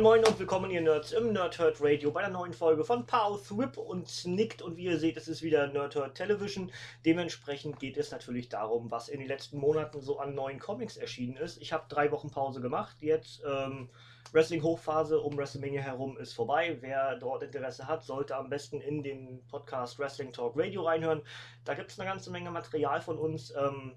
[0.00, 3.38] Moin Moin und willkommen ihr Nerds im Nerdhurt Radio bei der neuen Folge von Pow,
[3.50, 6.72] Whip und Snicked und wie ihr seht, es ist wieder Nerdhurt Television.
[7.04, 11.36] Dementsprechend geht es natürlich darum, was in den letzten Monaten so an neuen Comics erschienen
[11.36, 11.60] ist.
[11.60, 13.90] Ich habe drei Wochen Pause gemacht, jetzt ähm,
[14.32, 16.78] Wrestling Hochphase um WrestleMania herum ist vorbei.
[16.80, 21.20] Wer dort Interesse hat, sollte am besten in den Podcast Wrestling Talk Radio reinhören.
[21.66, 23.54] Da gibt es eine ganze Menge Material von uns.
[23.54, 23.96] Ähm,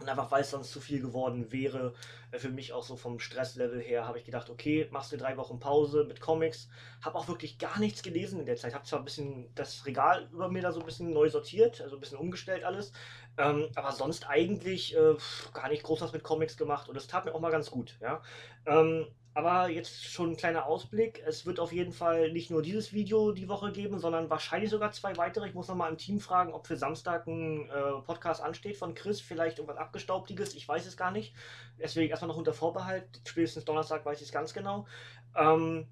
[0.00, 1.94] und einfach weil es sonst zu viel geworden wäre,
[2.30, 5.36] äh, für mich auch so vom Stresslevel her, habe ich gedacht, okay, machst du drei
[5.36, 6.68] Wochen Pause mit Comics.
[7.02, 8.74] Habe auch wirklich gar nichts gelesen in der Zeit.
[8.74, 11.96] Habe zwar ein bisschen das Regal über mir da so ein bisschen neu sortiert, also
[11.96, 12.92] ein bisschen umgestellt alles.
[13.38, 15.14] Ähm, aber sonst eigentlich äh,
[15.54, 17.96] gar nicht groß was mit Comics gemacht und es tat mir auch mal ganz gut,
[18.00, 18.22] ja.
[18.66, 21.22] Ähm, aber jetzt schon ein kleiner Ausblick.
[21.26, 24.92] Es wird auf jeden Fall nicht nur dieses Video die Woche geben, sondern wahrscheinlich sogar
[24.92, 25.48] zwei weitere.
[25.48, 29.20] Ich muss nochmal im Team fragen, ob für Samstag ein äh, Podcast ansteht von Chris.
[29.20, 30.54] Vielleicht irgendwas Abgestaubtiges.
[30.54, 31.34] Ich weiß es gar nicht.
[31.78, 33.06] Deswegen erstmal noch unter Vorbehalt.
[33.24, 34.86] Spätestens Donnerstag weiß ich es ganz genau.
[35.34, 35.86] Ähm,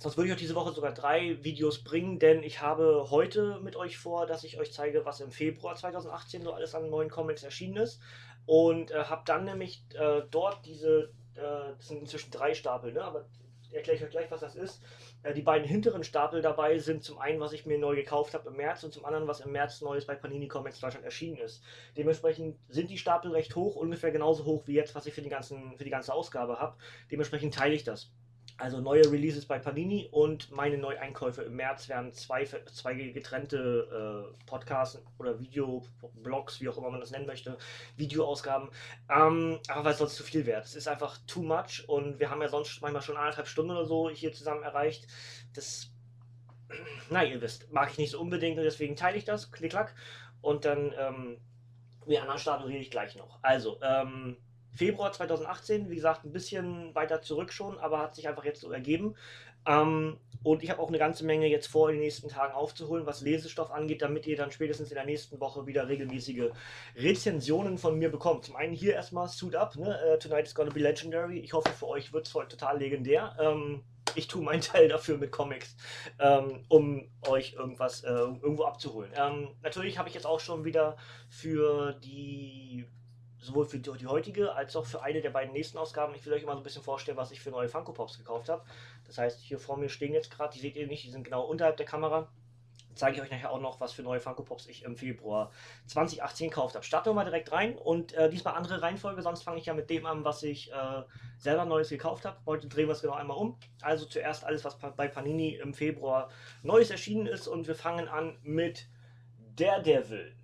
[0.00, 3.74] Sonst würde ich euch diese Woche sogar drei Videos bringen, denn ich habe heute mit
[3.74, 7.42] euch vor, dass ich euch zeige, was im Februar 2018 so alles an neuen Comics
[7.42, 8.00] erschienen ist.
[8.46, 13.02] Und äh, habe dann nämlich äh, dort diese das sind inzwischen drei Stapel, ne?
[13.02, 13.26] aber
[13.72, 14.82] erkläre ich euch gleich, was das ist.
[15.22, 18.48] Äh, die beiden hinteren Stapel dabei sind zum einen, was ich mir neu gekauft habe
[18.48, 21.62] im März und zum anderen, was im März Neues bei Panini Comics Deutschland erschienen ist.
[21.96, 25.28] Dementsprechend sind die Stapel recht hoch, ungefähr genauso hoch wie jetzt, was ich für die,
[25.28, 26.76] ganzen, für die ganze Ausgabe habe.
[27.10, 28.10] Dementsprechend teile ich das.
[28.60, 34.46] Also neue Releases bei Panini und meine Neueinkäufe im März werden zwei, zwei getrennte äh,
[34.46, 37.56] Podcasts oder Videoblogs, wie auch immer man das nennen möchte,
[37.96, 38.68] Videoausgaben.
[39.08, 40.60] Ähm, aber weil es sonst zu viel wäre.
[40.62, 43.86] Es ist einfach too much und wir haben ja sonst manchmal schon anderthalb Stunden oder
[43.86, 45.06] so hier zusammen erreicht.
[45.54, 45.92] Das,
[47.10, 49.94] na ihr wisst, mag ich nicht so unbedingt und deswegen teile ich das, klick, klack.
[50.40, 51.40] Und dann, ähm,
[52.08, 53.38] die anderen Stapel rede ich gleich noch.
[53.42, 54.36] Also, ähm,
[54.74, 58.70] Februar 2018, wie gesagt, ein bisschen weiter zurück schon, aber hat sich einfach jetzt so
[58.70, 59.16] ergeben.
[59.66, 63.06] Ähm, und ich habe auch eine ganze Menge jetzt vor, in den nächsten Tagen aufzuholen,
[63.06, 66.50] was Lesestoff angeht, damit ihr dann spätestens in der nächsten Woche wieder regelmäßige
[66.96, 68.44] Rezensionen von mir bekommt.
[68.44, 69.98] Zum einen hier erstmal Suit Up, ne?
[70.06, 71.40] Uh, Tonight is gonna be legendary.
[71.40, 73.36] Ich hoffe, für euch wird es heute total legendär.
[73.40, 73.82] Ähm,
[74.14, 75.76] ich tue meinen Teil dafür mit Comics,
[76.18, 79.10] ähm, um euch irgendwas äh, irgendwo abzuholen.
[79.16, 80.96] Ähm, natürlich habe ich jetzt auch schon wieder
[81.28, 82.86] für die
[83.40, 86.14] sowohl für die, heutige als auch für eine der beiden nächsten Ausgaben.
[86.14, 88.48] Ich will euch mal so ein bisschen vorstellen, was ich für neue Funko Pops gekauft
[88.48, 88.64] habe.
[89.06, 91.44] Das heißt, hier vor mir stehen jetzt gerade, die seht ihr nicht, die sind genau
[91.44, 92.28] unterhalb der Kamera.
[92.94, 95.52] Zeige ich euch nachher auch noch, was für neue Funko Pops ich im Februar
[95.86, 96.84] 2018 gekauft habe.
[96.84, 99.88] Starten wir mal direkt rein und äh, diesmal andere Reihenfolge, sonst fange ich ja mit
[99.88, 101.02] dem an, was ich äh,
[101.38, 102.38] selber Neues gekauft habe.
[102.44, 103.56] Heute drehen wir es genau einmal um.
[103.82, 106.28] Also zuerst alles, was bei Panini im Februar
[106.64, 108.88] Neues erschienen ist und wir fangen an mit
[109.54, 110.37] Daredevil.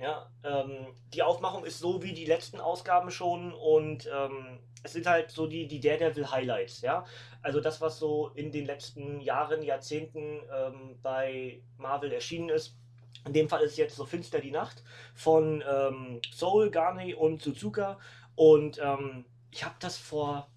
[0.00, 5.06] Ja, ähm, die Aufmachung ist so wie die letzten Ausgaben schon und ähm, es sind
[5.06, 7.04] halt so die, die Daredevil Highlights, ja.
[7.42, 12.78] Also das, was so in den letzten Jahren, Jahrzehnten ähm, bei Marvel erschienen ist.
[13.26, 14.82] In dem Fall ist jetzt so Finster die Nacht
[15.14, 17.98] von ähm, Soul, Garney und Suzuka.
[18.34, 20.48] Und ähm, ich habe das vor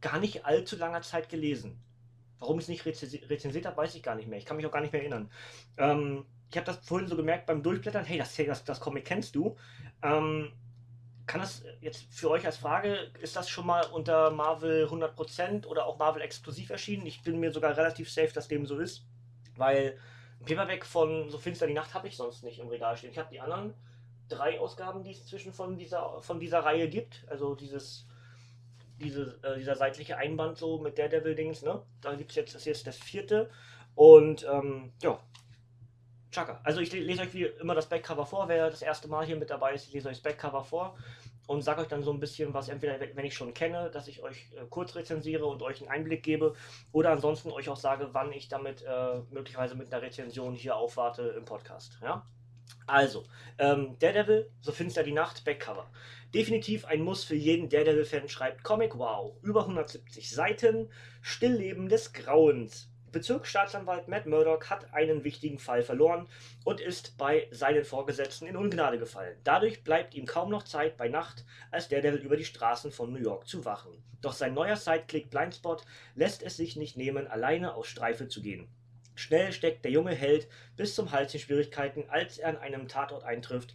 [0.00, 1.82] gar nicht allzu langer Zeit gelesen.
[2.38, 4.38] Warum ich es nicht rezensiert habe, weiß ich gar nicht mehr.
[4.38, 5.28] Ich kann mich auch gar nicht mehr erinnern.
[6.50, 9.56] Ich habe das vorhin so gemerkt beim Durchblättern, hey, das, das, das Comic kennst du.
[10.02, 10.52] Ähm,
[11.26, 15.84] kann das jetzt für euch als Frage, ist das schon mal unter Marvel 100% oder
[15.84, 17.06] auch Marvel exklusiv erschienen?
[17.06, 19.04] Ich bin mir sogar relativ safe, dass dem so ist,
[19.56, 19.98] weil
[20.40, 23.10] ein Paperback von So Finster die Nacht habe ich sonst nicht im Regal stehen.
[23.10, 23.74] Ich habe die anderen
[24.28, 28.06] drei Ausgaben, die es zwischen von dieser, von dieser Reihe gibt, also dieses
[29.00, 31.82] diese, äh, dieser seitliche Einband so mit Daredevil-Dings, ne?
[32.00, 33.50] Da gibt es jetzt, das ist jetzt das vierte.
[33.94, 35.18] Und ähm, ja,
[36.30, 36.60] Chaka.
[36.62, 38.48] Also ich lese euch wie immer das Backcover vor.
[38.48, 40.96] Wer das erste Mal hier mit dabei ist, ich lese euch das Backcover vor
[41.48, 44.22] und sage euch dann so ein bisschen, was entweder, wenn ich schon kenne, dass ich
[44.22, 46.54] euch äh, kurz rezensiere und euch einen Einblick gebe,
[46.92, 51.22] oder ansonsten euch auch sage, wann ich damit äh, möglicherweise mit einer Rezension hier aufwarte
[51.38, 51.98] im Podcast.
[52.02, 52.26] Ja?
[52.86, 53.24] Also,
[53.58, 55.90] ähm, Daredevil, so finster die Nacht, Backcover.
[56.34, 59.36] Definitiv ein Muss für jeden Daredevil-Fan, schreibt Comic Wow.
[59.42, 60.90] Über 170 Seiten,
[61.22, 66.28] Stillleben des Grauens Bezirksstaatsanwalt Matt Murdock hat einen wichtigen Fall verloren
[66.64, 69.36] und ist bei seinen Vorgesetzten in Ungnade gefallen.
[69.44, 73.18] Dadurch bleibt ihm kaum noch Zeit, bei Nacht als Daredevil über die Straßen von New
[73.20, 74.02] York zu wachen.
[74.20, 75.84] Doch sein neuer Sidekick Blindspot
[76.14, 78.68] lässt es sich nicht nehmen, alleine auf Streife zu gehen.
[79.14, 83.24] Schnell steckt der junge Held bis zum Hals in Schwierigkeiten, als er an einem Tatort
[83.24, 83.74] eintrifft,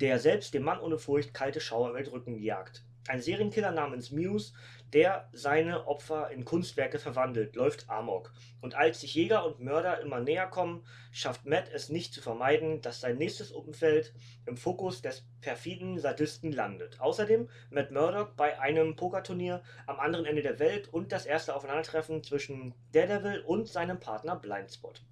[0.00, 2.84] der selbst dem Mann ohne Furcht kalte Schauer über den Rücken jagt.
[3.08, 4.52] Ein Serienkiller namens Muse,
[4.92, 8.32] der seine Opfer in Kunstwerke verwandelt, läuft Amok.
[8.60, 12.82] Und als sich Jäger und Mörder immer näher kommen, schafft Matt es nicht zu vermeiden,
[12.82, 14.12] dass sein nächstes Umfeld
[14.46, 17.00] im Fokus des perfiden Sadisten landet.
[17.00, 22.22] Außerdem Matt Murdock bei einem Pokerturnier am anderen Ende der Welt und das erste Aufeinandertreffen
[22.22, 25.02] zwischen Daredevil und seinem Partner Blindspot.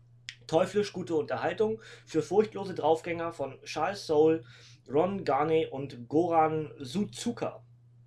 [0.47, 4.43] Teuflisch gute Unterhaltung für furchtlose Draufgänger von Charles Soule,
[4.89, 7.63] Ron Garney und Goran Suzuka.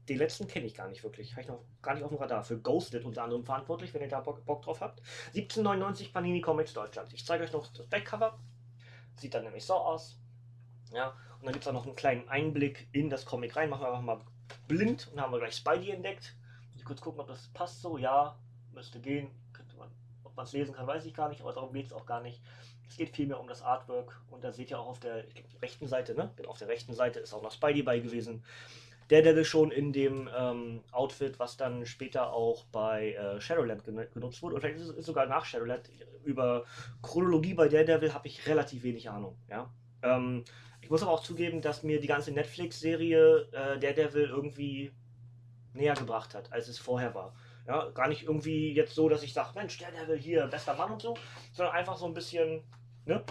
[0.09, 1.31] Den letzten kenne ich gar nicht wirklich.
[1.31, 2.43] Habe ich noch gar nicht auf dem Radar.
[2.43, 4.99] Für Ghosted unter anderem verantwortlich, wenn ihr da Bock, Bock drauf habt.
[5.27, 7.13] 1799 Panini Comics Deutschland.
[7.13, 8.37] Ich zeige euch noch das Backcover.
[9.15, 10.17] Sieht dann nämlich so aus.
[10.91, 13.69] Ja, und dann gibt es auch noch einen kleinen Einblick in das Comic rein.
[13.69, 14.19] Machen wir einfach mal
[14.67, 16.35] blind und haben wir gleich Spidey entdeckt.
[16.75, 17.97] Ich kurz gucken, ob das passt so.
[17.97, 18.37] Ja,
[18.73, 19.29] müsste gehen.
[19.77, 19.89] Man,
[20.23, 22.21] ob man es lesen kann, weiß ich gar nicht, aber darum geht es auch gar
[22.21, 22.41] nicht.
[22.87, 25.25] Es geht vielmehr um das Artwork und da seht ihr auch auf der
[25.61, 26.29] rechten Seite, ne?
[26.45, 28.43] Auf der rechten Seite ist auch noch Spidey bei gewesen.
[29.09, 34.55] Daredevil schon in dem ähm, Outfit, was dann später auch bei äh, Shadowland genutzt wurde.
[34.55, 35.89] Und vielleicht ist es sogar nach Shadowland.
[36.23, 36.63] Über
[37.01, 39.37] Chronologie bei Daredevil habe ich relativ wenig Ahnung.
[39.49, 39.69] Ja?
[40.01, 40.43] Ähm,
[40.81, 44.91] ich muss aber auch zugeben, dass mir die ganze Netflix-Serie äh, Daredevil irgendwie
[45.73, 47.33] näher gebracht hat, als es vorher war.
[47.67, 51.01] Ja, gar nicht irgendwie jetzt so, dass ich sage, Mensch, Daredevil hier, bester Mann und
[51.01, 51.15] so,
[51.53, 52.63] sondern einfach so ein bisschen,
[53.05, 53.23] ne?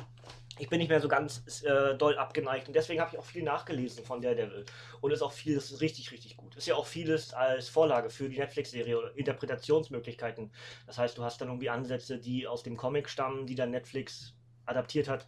[0.58, 3.42] Ich bin nicht mehr so ganz äh, doll abgeneigt und deswegen habe ich auch viel
[3.42, 4.64] nachgelesen von Daredevil
[5.00, 6.56] und ist auch vieles richtig, richtig gut.
[6.56, 10.52] Ist ja auch vieles als Vorlage für die Netflix-Serie oder Interpretationsmöglichkeiten.
[10.86, 14.34] Das heißt, du hast dann irgendwie Ansätze, die aus dem Comic stammen, die dann Netflix
[14.66, 15.26] adaptiert hat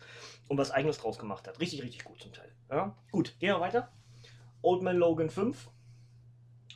[0.48, 1.58] und was eigenes draus gemacht hat.
[1.60, 2.52] Richtig, richtig gut zum Teil.
[2.70, 2.96] Ja?
[3.10, 3.90] Gut, gehen wir weiter.
[4.62, 5.70] Old Man Logan 5.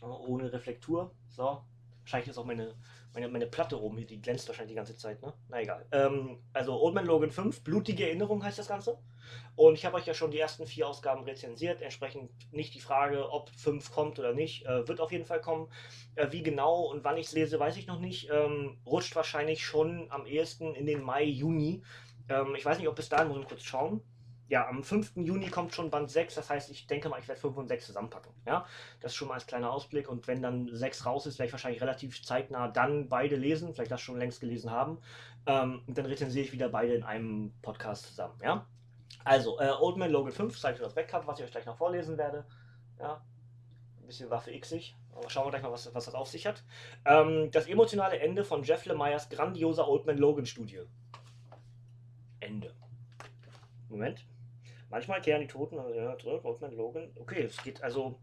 [0.00, 1.12] Ohne Reflektur.
[1.28, 1.62] So.
[2.00, 2.74] Wahrscheinlich ist auch meine
[3.18, 5.32] meine, meine Platte oben hier, die glänzt wahrscheinlich die ganze Zeit, ne?
[5.48, 5.86] Na egal.
[5.92, 8.98] Ähm, also Old Man Logan 5, blutige Erinnerung heißt das Ganze.
[9.56, 11.82] Und ich habe euch ja schon die ersten vier Ausgaben rezensiert.
[11.82, 14.64] Entsprechend nicht die Frage, ob 5 kommt oder nicht.
[14.66, 15.70] Äh, wird auf jeden Fall kommen.
[16.14, 18.30] Äh, wie genau und wann ich es lese, weiß ich noch nicht.
[18.30, 21.82] Ähm, rutscht wahrscheinlich schon am ehesten in den Mai, Juni.
[22.28, 24.00] Ähm, ich weiß nicht, ob bis dahin, muss ich kurz schauen
[24.48, 25.16] ja, am 5.
[25.16, 27.86] Juni kommt schon Band 6, das heißt, ich denke mal, ich werde 5 und 6
[27.86, 28.32] zusammenpacken.
[28.46, 28.66] Ja,
[29.00, 31.52] das ist schon mal als kleiner Ausblick und wenn dann 6 raus ist, werde ich
[31.52, 34.98] wahrscheinlich relativ zeitnah dann beide lesen, vielleicht das schon längst gelesen haben.
[35.46, 38.38] Ähm, und dann rezensiere ich wieder beide in einem Podcast zusammen.
[38.42, 38.66] Ja,
[39.24, 42.16] also äh, Old Man Logan 5, zeigt das Backup, was ich euch gleich noch vorlesen
[42.16, 42.46] werde.
[42.98, 43.20] Ja,
[44.00, 44.96] ein bisschen Waffe xig.
[45.14, 46.62] Aber schauen wir gleich mal, was, was das auf sich hat.
[47.04, 50.80] Ähm, das emotionale Ende von Jeff Lemires grandioser Old Man Logan Studie.
[52.40, 52.72] Ende.
[53.88, 54.24] Moment.
[54.90, 57.10] Manchmal kehren die Toten, also, ja, Oldman, Logan.
[57.16, 58.18] Okay, es geht also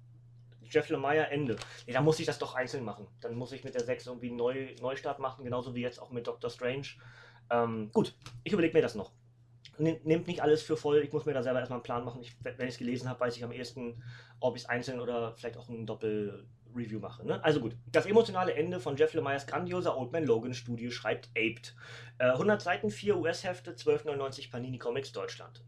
[0.69, 1.56] Jeff Lemire Ende.
[1.85, 3.07] Nee, da muss ich das doch einzeln machen.
[3.21, 6.12] Dann muss ich mit der 6 irgendwie einen Neu Neustart machen, genauso wie jetzt auch
[6.12, 6.88] mit Doctor Strange.
[7.50, 9.12] Ähm, gut, ich überlege mir das noch.
[9.77, 12.21] Nehmt nicht alles für voll, ich muss mir da selber erstmal einen Plan machen.
[12.21, 14.01] Ich, wenn ich es gelesen habe, weiß ich am ehesten,
[14.39, 17.27] ob ich es einzeln oder vielleicht auch ein Doppel-Review mache.
[17.27, 17.44] Ne?
[17.44, 21.75] Also gut, das emotionale Ende von Jeff Lemires grandioser Old Man Logan Studie schreibt Aped.
[22.19, 25.65] Äh, 100 Seiten, 4 US-Hefte, 12,99 Panini Comics Deutschland.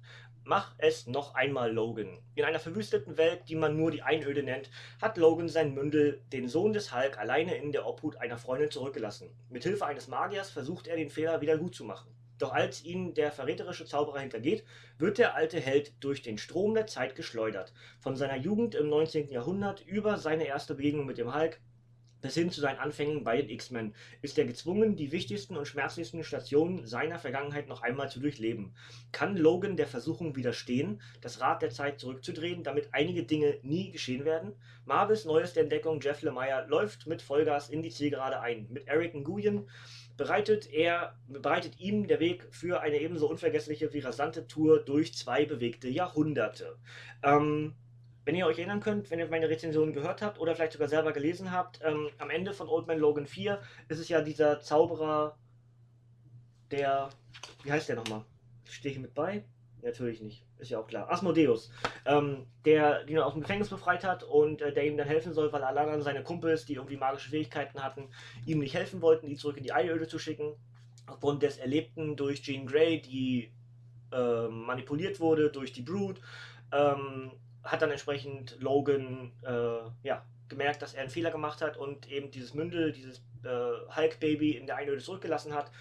[0.49, 2.19] Mach es noch einmal, Logan.
[2.35, 4.69] In einer verwüsteten Welt, die man nur die Einöde nennt,
[5.01, 9.30] hat Logan sein Mündel, den Sohn des Hulk, alleine in der Obhut einer Freundin zurückgelassen.
[9.49, 12.16] Mit Hilfe eines Magiers versucht er den Fehler wieder gut zu machen.
[12.37, 14.63] Doch als ihn der verräterische Zauberer hintergeht,
[14.97, 17.73] wird der alte Held durch den Strom der Zeit geschleudert.
[17.99, 19.27] Von seiner Jugend im 19.
[19.27, 21.59] Jahrhundert über seine erste Begegnung mit dem Hulk
[22.21, 26.24] bis hin zu seinen Anfängen bei den X-Men ist er gezwungen, die wichtigsten und schmerzlichsten
[26.24, 28.74] Stationen seiner Vergangenheit noch einmal zu durchleben.
[29.12, 34.26] Kann Logan der Versuchung widerstehen, das Rad der Zeit zurückzudrehen, damit einige Dinge nie geschehen
[34.26, 34.54] werden?
[34.86, 38.68] Marvels neueste Entdeckung Jeff Lemire läuft mit Vollgas in die Zielgerade ein.
[38.69, 39.69] Mit Eric Nguyen
[40.16, 45.45] bereitet er bereitet ihm der Weg für eine ebenso unvergessliche wie rasante Tour durch zwei
[45.45, 46.78] bewegte Jahrhunderte.
[47.24, 47.76] Ähm,
[48.27, 51.13] wenn ihr euch erinnern könnt, wenn ihr meine Rezension gehört habt oder vielleicht sogar selber
[51.13, 55.37] gelesen habt, ähm, am Ende von Old Man Logan 4 ist es ja dieser Zauberer,
[56.69, 57.07] der,
[57.63, 58.25] wie heißt der nochmal?
[58.65, 59.45] Stehe ich mit bei?
[59.81, 61.09] Natürlich nicht, ist ja auch klar.
[61.09, 61.71] Asmodeus,
[62.05, 65.53] ähm, der ihn aus dem Gefängnis befreit hat und äh, der ihm dann helfen soll,
[65.53, 68.09] weil alle anderen seine Kumpels, die irgendwie magische Fähigkeiten hatten,
[68.45, 70.53] ihm nicht helfen wollten, ihn zurück in die Einöde zu schicken.
[71.05, 73.53] Aufgrund des Erlebten durch Jean Grey, die
[74.11, 76.19] äh, manipuliert wurde durch die Brood,
[76.73, 77.31] ähm,
[77.68, 82.31] hat dann entsprechend Logan äh, ja, gemerkt, dass er einen Fehler gemacht hat und eben
[82.31, 85.71] dieses Mündel, dieses äh, Hulk-Baby in der Einöde zurückgelassen hat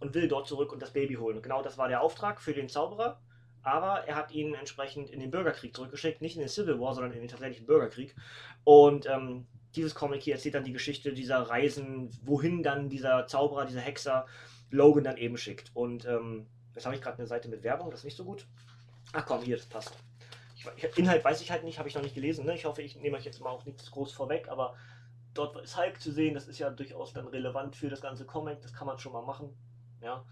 [0.00, 1.42] und will dort zurück und das Baby holen.
[1.42, 3.20] Genau das war der Auftrag für den Zauberer.
[3.62, 7.12] Aber er hat ihn entsprechend in den Bürgerkrieg zurückgeschickt, nicht in den Civil War, sondern
[7.12, 8.14] in den tatsächlichen Bürgerkrieg.
[8.62, 13.66] Und ähm, dieses Comic hier erzählt dann die Geschichte dieser Reisen, wohin dann dieser Zauberer,
[13.66, 14.26] dieser Hexer
[14.70, 15.72] Logan dann eben schickt.
[15.74, 18.46] Und ähm, jetzt habe ich gerade eine Seite mit Werbung, das ist nicht so gut.
[19.12, 19.96] Ach komm, hier, das passt.
[20.96, 22.46] Inhalt weiß ich halt nicht, habe ich noch nicht gelesen.
[22.46, 22.54] Ne?
[22.54, 24.74] Ich hoffe, ich nehme euch jetzt mal auch nichts groß vorweg, aber
[25.34, 28.62] dort ist Hulk zu sehen, das ist ja durchaus dann relevant für das ganze Comic,
[28.62, 29.56] das kann man schon mal machen.
[30.00, 30.24] Ja.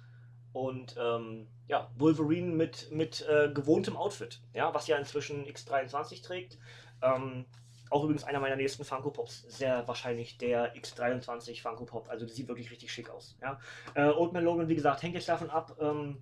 [0.53, 6.59] Und ähm, ja, Wolverine mit, mit äh, gewohntem Outfit, ja, was ja inzwischen X23 trägt.
[7.03, 7.45] Ähm,
[7.91, 9.43] auch übrigens einer meiner nächsten Funko Pops.
[9.49, 12.09] Sehr wahrscheinlich der X23 Funko Pop.
[12.09, 13.37] Also die sieht wirklich richtig schick aus.
[13.43, 13.59] Ja.
[13.95, 16.21] Äh, Old Man Logan, wie gesagt, hängt jetzt davon ab, ähm,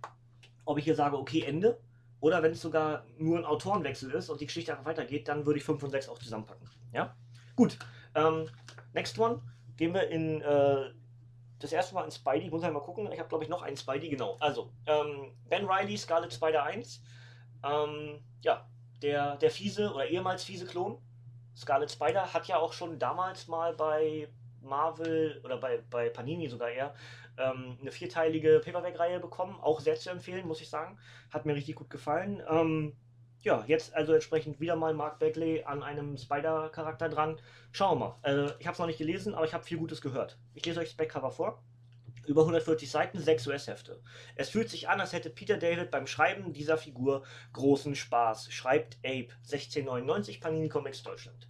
[0.64, 1.78] ob ich hier sage, okay, Ende.
[2.22, 5.58] Oder wenn es sogar nur ein Autorenwechsel ist und die Geschichte einfach weitergeht, dann würde
[5.58, 6.70] ich 5 und 6 auch zusammenpacken.
[6.92, 7.16] Ja?
[7.56, 7.76] Gut.
[8.14, 8.48] Ähm,
[8.92, 9.42] next one.
[9.76, 10.92] Gehen wir in äh,
[11.58, 12.44] das erste Mal in Spidey.
[12.46, 13.10] Ich muss halt mal gucken.
[13.10, 14.08] Ich habe, glaube ich, noch einen Spidey.
[14.08, 14.36] Genau.
[14.38, 17.02] Also, ähm, Ben Riley, Scarlet Spider 1.
[17.64, 18.68] Ähm, ja,
[19.02, 20.98] der, der fiese oder ehemals fiese Klon.
[21.56, 24.28] Scarlet Spider hat ja auch schon damals mal bei
[24.60, 26.94] Marvel oder bei, bei Panini sogar eher
[27.38, 29.58] ähm, eine vierteilige Paperback-Reihe bekommen.
[29.60, 30.98] Auch sehr zu empfehlen, muss ich sagen.
[31.30, 32.42] Hat mir richtig gut gefallen.
[32.48, 32.96] Ähm,
[33.42, 37.40] ja, jetzt also entsprechend wieder mal Mark Bagley an einem Spider-Charakter dran.
[37.72, 38.18] Schauen wir mal.
[38.22, 40.38] Also, ich habe es noch nicht gelesen, aber ich habe viel Gutes gehört.
[40.54, 41.62] Ich lese euch das Backcover vor.
[42.24, 44.00] Über 140 Seiten, 6 US-Hefte.
[44.36, 48.98] Es fühlt sich an, als hätte Peter David beim Schreiben dieser Figur großen Spaß, schreibt
[48.98, 51.48] Abe, 1699 Panini Comics Deutschland.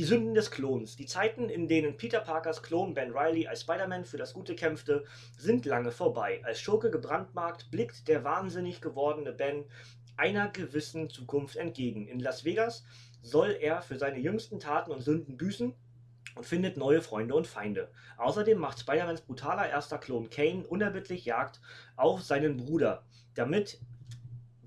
[0.00, 0.96] Die Sünden des Klons.
[0.96, 5.04] Die Zeiten, in denen Peter Parkers Klon Ben Riley als Spider-Man für das Gute kämpfte,
[5.36, 6.40] sind lange vorbei.
[6.42, 9.66] Als Schurke gebrandmarkt blickt der wahnsinnig gewordene Ben
[10.16, 12.08] einer gewissen Zukunft entgegen.
[12.08, 12.82] In Las Vegas
[13.20, 15.74] soll er für seine jüngsten Taten und Sünden büßen
[16.34, 17.90] und findet neue Freunde und Feinde.
[18.16, 21.60] Außerdem macht Spider-Mans brutaler erster Klon Kane unerbittlich Jagd
[21.96, 23.04] auf seinen Bruder,
[23.34, 23.78] damit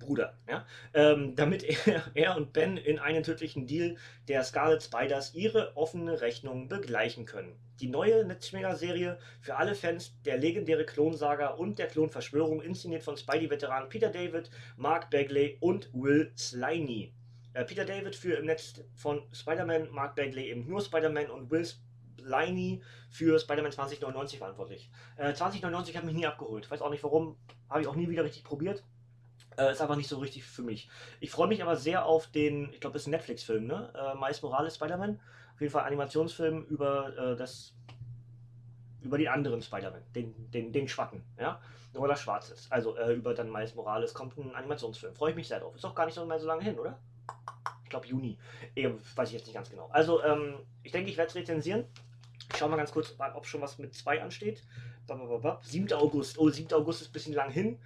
[0.05, 3.95] Bruder, ja, ähm, damit er, er, und Ben in einen tödlichen Deal
[4.27, 7.55] der Scarlet Spiders ihre offene Rechnung begleichen können.
[7.79, 13.89] Die neue Netzschmäler-Serie für alle Fans der legendäre Klonsaga und der Klonverschwörung, inszeniert von Spidey-Veteranen
[13.89, 17.13] Peter David, Mark Bagley und Will Sliney.
[17.53, 21.65] Äh, Peter David für im Netz von Spider-Man, Mark Bagley eben nur Spider-Man und Will
[22.23, 24.89] Sliney für Spider-Man 2099 verantwortlich.
[25.17, 26.69] Äh, 2099 hat mich nie abgeholt.
[26.69, 27.37] Weiß auch nicht warum.
[27.69, 28.83] Habe ich auch nie wieder richtig probiert.
[29.57, 30.89] Äh, ist einfach nicht so richtig für mich.
[31.19, 33.93] Ich freue mich aber sehr auf den, ich glaube, das ist ein Netflix-Film, ne?
[33.95, 35.19] Äh, Miles Morales Spider-Man.
[35.53, 37.73] Auf jeden Fall Animationsfilm über äh, das
[39.01, 41.59] über den anderen Spider-Man, den, den, den Schwatten, ja,
[41.93, 42.71] nur er schwarz ist.
[42.71, 45.13] Also äh, über dann Miles Morales kommt ein Animationsfilm.
[45.13, 45.75] Freue ich mich sehr drauf.
[45.75, 46.97] Ist doch gar nicht mehr so lange hin, oder?
[47.83, 48.37] Ich glaube Juni.
[48.75, 49.89] Eh, weiß ich jetzt nicht ganz genau.
[49.91, 51.85] Also, ähm, ich denke, ich werde es rezensieren.
[52.51, 54.63] Ich schaue mal ganz kurz, ob schon was mit 2 ansteht.
[55.61, 55.93] 7.
[55.93, 56.39] August.
[56.39, 56.73] Oh, 7.
[56.73, 57.79] August ist ein bisschen lang hin.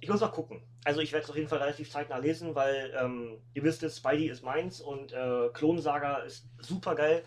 [0.00, 0.62] Ich muss mal gucken.
[0.84, 3.96] Also ich werde es auf jeden Fall relativ zeitnah lesen, weil ähm, ihr wisst es,
[3.96, 7.24] Spidey ist meins und äh, Klonsaga ist super geil.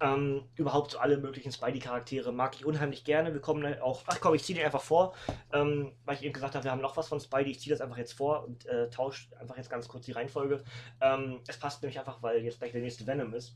[0.00, 3.34] Ähm, überhaupt so alle möglichen Spidey-Charaktere mag ich unheimlich gerne.
[3.34, 4.04] Wir kommen auch.
[4.06, 5.14] Ach komm, ich ziehe dir einfach vor,
[5.52, 7.50] ähm, weil ich eben gesagt habe, wir haben noch was von Spidey.
[7.50, 10.64] Ich ziehe das einfach jetzt vor und äh, tausche einfach jetzt ganz kurz die Reihenfolge.
[11.02, 13.54] Ähm, es passt nämlich einfach, weil jetzt gleich der nächste Venom ist.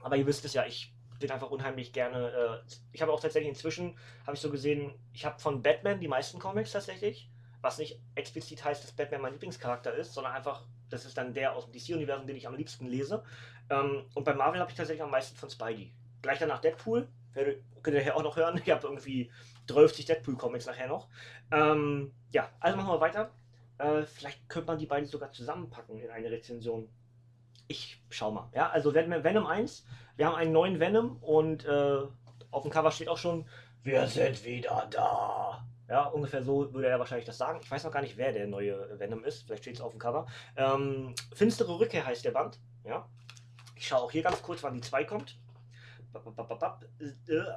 [0.00, 2.62] Aber ihr wisst es ja, ich bin einfach unheimlich gerne.
[2.68, 6.08] Äh, ich habe auch tatsächlich inzwischen, habe ich so gesehen, ich habe von Batman die
[6.08, 7.28] meisten Comics tatsächlich.
[7.64, 11.56] Was nicht explizit heißt, dass Batman mein Lieblingscharakter ist, sondern einfach, das ist dann der
[11.56, 13.24] aus dem DC-Universum, den ich am liebsten lese.
[13.70, 15.90] Ähm, und bei Marvel habe ich tatsächlich am meisten von Spidey.
[16.20, 17.08] Gleich danach Deadpool.
[17.32, 17.56] Könnt
[17.86, 18.60] ihr nachher auch noch hören.
[18.62, 19.30] Ich habe irgendwie
[19.66, 21.08] 12 Deadpool-Comics nachher noch.
[21.50, 23.30] Ähm, ja, also machen wir weiter.
[23.78, 26.90] Äh, vielleicht könnte man die beiden sogar zusammenpacken in eine Rezension.
[27.66, 28.50] Ich schau mal.
[28.52, 29.86] Ja, also Venom 1.
[30.16, 32.02] Wir haben einen neuen Venom und äh,
[32.50, 33.48] auf dem Cover steht auch schon,
[33.82, 35.64] wir sind wieder da.
[35.88, 37.60] Ja, ungefähr so würde er wahrscheinlich das sagen.
[37.62, 39.42] Ich weiß noch gar nicht, wer der neue Venom ist.
[39.42, 40.26] Vielleicht steht es auf dem Cover.
[40.56, 42.58] Ähm, Finstere Rückkehr heißt der Band.
[42.84, 43.08] Ja.
[43.76, 45.38] Ich schaue auch hier ganz kurz, wann die 2 kommt.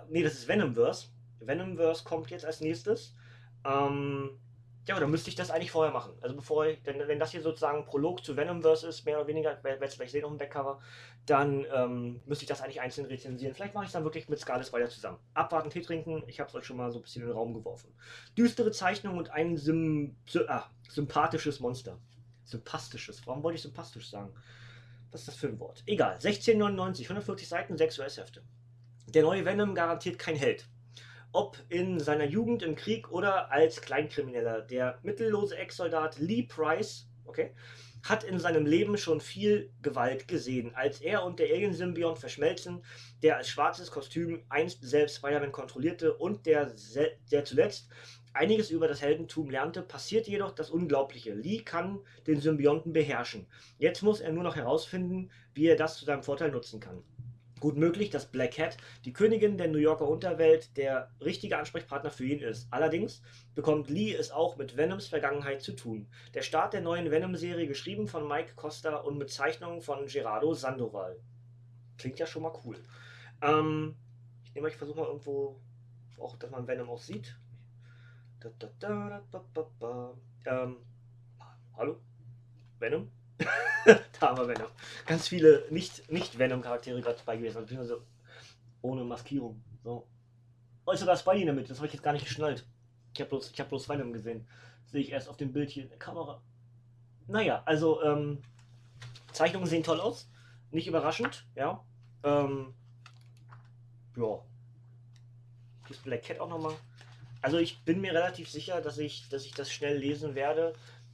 [0.09, 1.07] Ne, das ist Venomverse.
[1.39, 3.15] Venomverse kommt jetzt als nächstes.
[3.63, 4.39] Ähm,
[4.87, 6.13] ja, dann müsste ich das eigentlich vorher machen.
[6.21, 9.61] Also bevor ich, denn wenn das hier sozusagen Prolog zu Venomverse ist, mehr oder weniger,
[9.61, 10.79] werdet ihr vielleicht sehen auf dem Backcover,
[11.25, 13.53] dann ähm, müsste ich das eigentlich einzeln rezensieren.
[13.53, 15.19] Vielleicht mache ich es dann wirklich mit Scarlet Spider zusammen.
[15.33, 17.53] Abwarten, Tee trinken, ich habe es euch schon mal so ein bisschen in den Raum
[17.53, 17.93] geworfen.
[18.37, 20.15] Düstere Zeichnung und ein Sym
[20.47, 21.99] ah, sympathisches Monster.
[22.45, 23.21] Sympastisches.
[23.27, 24.33] Warum wollte ich sympathisch sagen?
[25.11, 25.83] Was ist das für ein Wort?
[25.85, 26.13] Egal.
[26.13, 28.41] 1699, 140 Seiten, 6 US-Hefte.
[29.07, 30.65] Der neue Venom garantiert kein Held
[31.31, 34.61] ob in seiner Jugend im Krieg oder als Kleinkrimineller.
[34.61, 37.51] Der mittellose Ex-Soldat Lee Price, okay,
[38.03, 40.73] hat in seinem Leben schon viel Gewalt gesehen.
[40.75, 42.83] Als er und der Alien-Symbiont verschmelzen,
[43.21, 46.73] der als schwarzes Kostüm einst selbst Spider-Man kontrollierte und der,
[47.31, 47.89] der zuletzt
[48.33, 51.33] einiges über das Heldentum lernte, passiert jedoch das Unglaubliche.
[51.33, 53.47] Lee kann den Symbionten beherrschen.
[53.77, 57.03] Jetzt muss er nur noch herausfinden, wie er das zu seinem Vorteil nutzen kann.
[57.59, 62.25] Gut möglich, dass Black Cat, die Königin der New Yorker Unterwelt, der richtige Ansprechpartner für
[62.25, 62.67] ihn ist.
[62.69, 63.23] Allerdings
[63.55, 66.07] bekommt Lee es auch mit Venoms Vergangenheit zu tun.
[66.35, 71.19] Der Start der neuen Venom-Serie, geschrieben von Mike Costa und mit Zeichnungen von Gerardo Sandoval.
[71.97, 72.77] Klingt ja schon mal cool.
[73.41, 73.95] Ähm,
[74.45, 75.59] ich nehme mal, ich versuche mal irgendwo
[76.19, 77.39] auch, dass man Venom auch sieht.
[78.39, 80.13] Da, da, da, da, da, da.
[80.45, 80.77] Ähm,
[81.75, 81.99] hallo?
[82.77, 83.11] Venom?
[84.19, 84.67] da wir Venom.
[85.05, 88.01] Ganz viele Nicht-Venom-Charaktere gerade dabei gewesen, beziehungsweise
[88.81, 89.61] ohne Maskierung.
[89.83, 90.07] So.
[90.85, 92.65] Oh, ist sogar Spidey damit, das habe ich jetzt gar nicht geschnallt.
[93.13, 94.47] Ich habe bloß, hab bloß Venom gesehen.
[94.85, 96.41] Sehe ich erst auf dem Bild hier in der Kamera.
[97.27, 98.41] Naja, also, ähm,
[99.33, 100.29] Zeichnungen sehen toll aus.
[100.71, 101.83] Nicht überraschend, ja.
[102.23, 102.73] Ähm,
[104.15, 104.39] ja.
[105.87, 106.75] Das Black Cat auch nochmal.
[107.41, 110.73] Also ich bin mir relativ sicher, dass ich, dass ich das schnell lesen werde.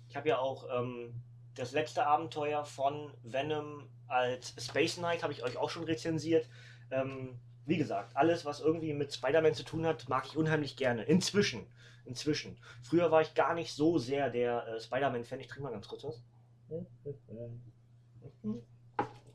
[0.10, 1.14] Ich habe ja auch ähm,
[1.56, 6.48] das letzte Abenteuer von Venom als Space Knight, habe ich euch auch schon rezensiert.
[6.92, 11.04] Ähm, wie gesagt, alles, was irgendwie mit Spider-Man zu tun hat, mag ich unheimlich gerne.
[11.04, 11.66] Inzwischen.
[12.06, 12.58] Inzwischen.
[12.82, 15.40] Früher war ich gar nicht so sehr der äh, Spider-Man-Fan.
[15.40, 16.22] Ich trinke mal ganz kurz was.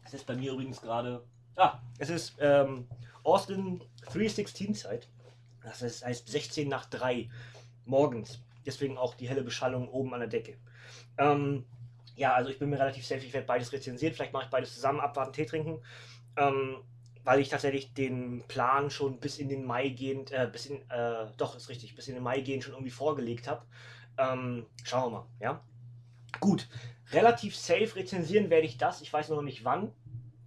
[0.05, 1.25] Es ist bei mir übrigens gerade.
[1.57, 2.89] Ah, es ist ähm,
[3.23, 5.09] Austin 316 Zeit.
[5.63, 7.29] Das heißt 16 nach 3
[7.85, 8.41] morgens.
[8.67, 10.59] Deswegen auch die helle Beschallung oben an der Decke.
[11.17, 11.65] Ähm,
[12.19, 14.15] ja, also ich bin mir relativ safe, ich werde beides rezensieren.
[14.15, 15.81] Vielleicht mache ich beides zusammen, abwarten, Tee trinken.
[16.37, 16.79] Ähm,
[17.25, 21.27] weil ich tatsächlich den Plan schon bis in den Mai gehend, äh, bis in, äh,
[21.37, 23.67] doch, ist richtig, bis in den Mai gehend schon irgendwie vorgelegt habe.
[24.17, 25.61] Ähm, schauen wir mal, ja.
[26.41, 26.69] Gut,
[27.13, 29.01] relativ safe rezensieren werde ich das.
[29.03, 29.93] Ich weiß noch nicht wann,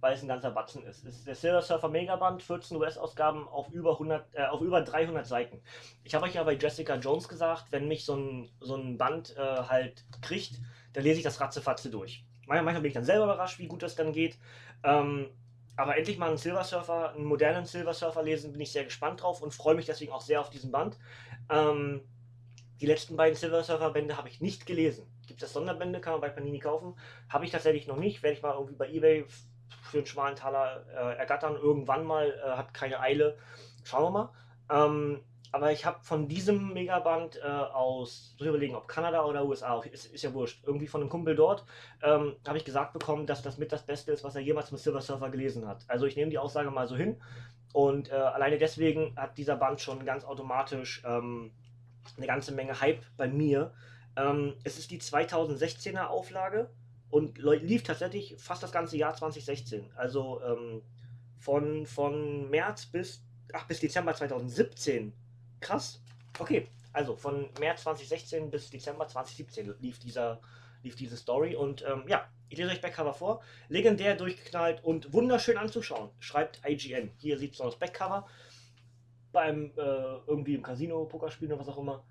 [0.00, 1.04] weil es ein ganzer Batzen ist.
[1.04, 3.96] Es ist der Silver Surfer Megaband, 14 US-Ausgaben auf, über
[4.32, 5.62] äh, auf über 300 Seiten.
[6.02, 9.36] Ich habe euch ja bei Jessica Jones gesagt, wenn mich so ein, so ein Band
[9.36, 10.60] äh, halt kriegt,
[10.92, 12.24] dann lese ich das ratzefatze durch.
[12.46, 14.38] Manchmal bin ich dann selber überrascht, wie gut das dann geht.
[14.84, 15.28] Ähm,
[15.76, 19.22] aber endlich mal einen Silver Surfer, einen modernen Silver Surfer lesen, bin ich sehr gespannt
[19.22, 20.98] drauf und freue mich deswegen auch sehr auf diesen Band.
[21.48, 22.02] Ähm,
[22.80, 25.06] die letzten beiden Silver Surfer Bände habe ich nicht gelesen.
[25.26, 26.96] Gibt es Sonderbände, kann man bei Panini kaufen.
[27.28, 28.22] Habe ich tatsächlich noch nicht.
[28.22, 29.24] Werde ich mal irgendwie bei Ebay
[29.82, 31.54] für einen schmalen Taler äh, ergattern.
[31.54, 33.38] Irgendwann mal, äh, hat keine Eile.
[33.84, 34.32] Schauen wir mal.
[34.68, 35.20] Ähm,
[35.52, 39.80] aber ich habe von diesem Megaband äh, aus, soll ich überlegen, ob Kanada oder USA,
[39.82, 41.66] ist, ist ja wurscht, irgendwie von einem Kumpel dort,
[42.02, 44.80] ähm, habe ich gesagt bekommen, dass das mit das Beste ist, was er jemals mit
[44.80, 45.84] Silver Surfer gelesen hat.
[45.88, 47.20] Also ich nehme die Aussage mal so hin.
[47.74, 51.52] Und äh, alleine deswegen hat dieser Band schon ganz automatisch ähm,
[52.16, 53.74] eine ganze Menge Hype bei mir.
[54.16, 56.70] Ähm, es ist die 2016er Auflage
[57.10, 59.90] und lief tatsächlich fast das ganze Jahr 2016.
[59.96, 60.82] Also ähm,
[61.38, 65.12] von, von März bis, ach, bis Dezember 2017
[65.62, 66.02] Krass.
[66.38, 70.40] Okay, also von März 2016 bis Dezember 2017 lief dieser
[70.82, 73.40] lief diese Story und ähm, ja, ich lese euch Backcover vor.
[73.68, 77.12] Legendär durchgeknallt und wunderschön anzuschauen, schreibt IGN.
[77.18, 78.26] Hier sieht man das Backcover
[79.30, 82.04] beim äh, irgendwie im Casino, Pokerspielen oder was auch immer.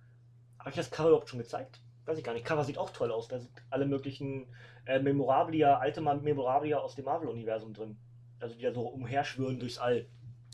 [0.57, 1.81] Habe ich das Cover überhaupt schon gezeigt?
[2.05, 2.45] Weiß ich gar nicht.
[2.45, 3.27] Cover sieht auch toll aus.
[3.27, 4.47] Da sind alle möglichen
[4.85, 7.97] äh, Memorabilia, alte Memorabilia aus dem Marvel-Universum drin.
[8.39, 10.07] Also die da so umherschwören durchs All.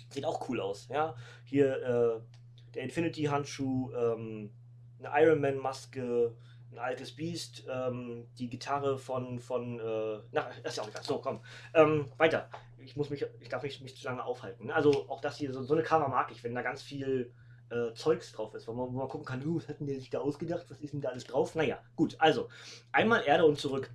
[0.09, 0.87] Sieht auch cool aus.
[0.89, 2.36] Ja, hier äh,
[2.77, 4.51] der Infinity-Handschuh, ähm,
[4.99, 6.35] eine Iron Man-Maske,
[6.71, 11.03] ein altes Biest, ähm, die Gitarre von, von äh, na, das ist ja auch egal.
[11.03, 11.41] So, komm.
[11.73, 12.49] Ähm, weiter.
[12.77, 14.69] Ich muss mich, ich darf mich, nicht zu lange aufhalten.
[14.69, 17.33] Also auch das hier, so, so eine Cover mag ich, wenn da ganz viel
[17.69, 19.99] äh, Zeugs drauf ist, wo man, wo man gucken kann, uh, was hat denn der
[19.99, 21.55] sich da ausgedacht, was ist denn da alles drauf?
[21.55, 22.47] Naja, gut, also,
[22.91, 23.91] einmal Erde und zurück.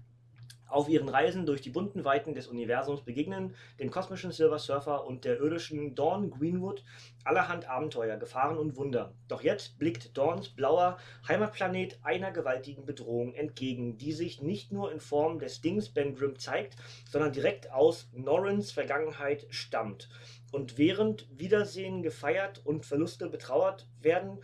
[0.72, 5.26] Auf ihren Reisen durch die bunten Weiten des Universums begegnen dem kosmischen Silver Surfer und
[5.26, 6.82] der irdischen Dawn Greenwood
[7.24, 9.12] allerhand Abenteuer, Gefahren und Wunder.
[9.28, 10.96] Doch jetzt blickt Dawns blauer
[11.28, 16.38] Heimatplanet einer gewaltigen Bedrohung entgegen, die sich nicht nur in Form des Dings Ben Grimm
[16.38, 20.08] zeigt, sondern direkt aus Norrens Vergangenheit stammt.
[20.52, 24.38] Und während Wiedersehen gefeiert und Verluste betrauert werden,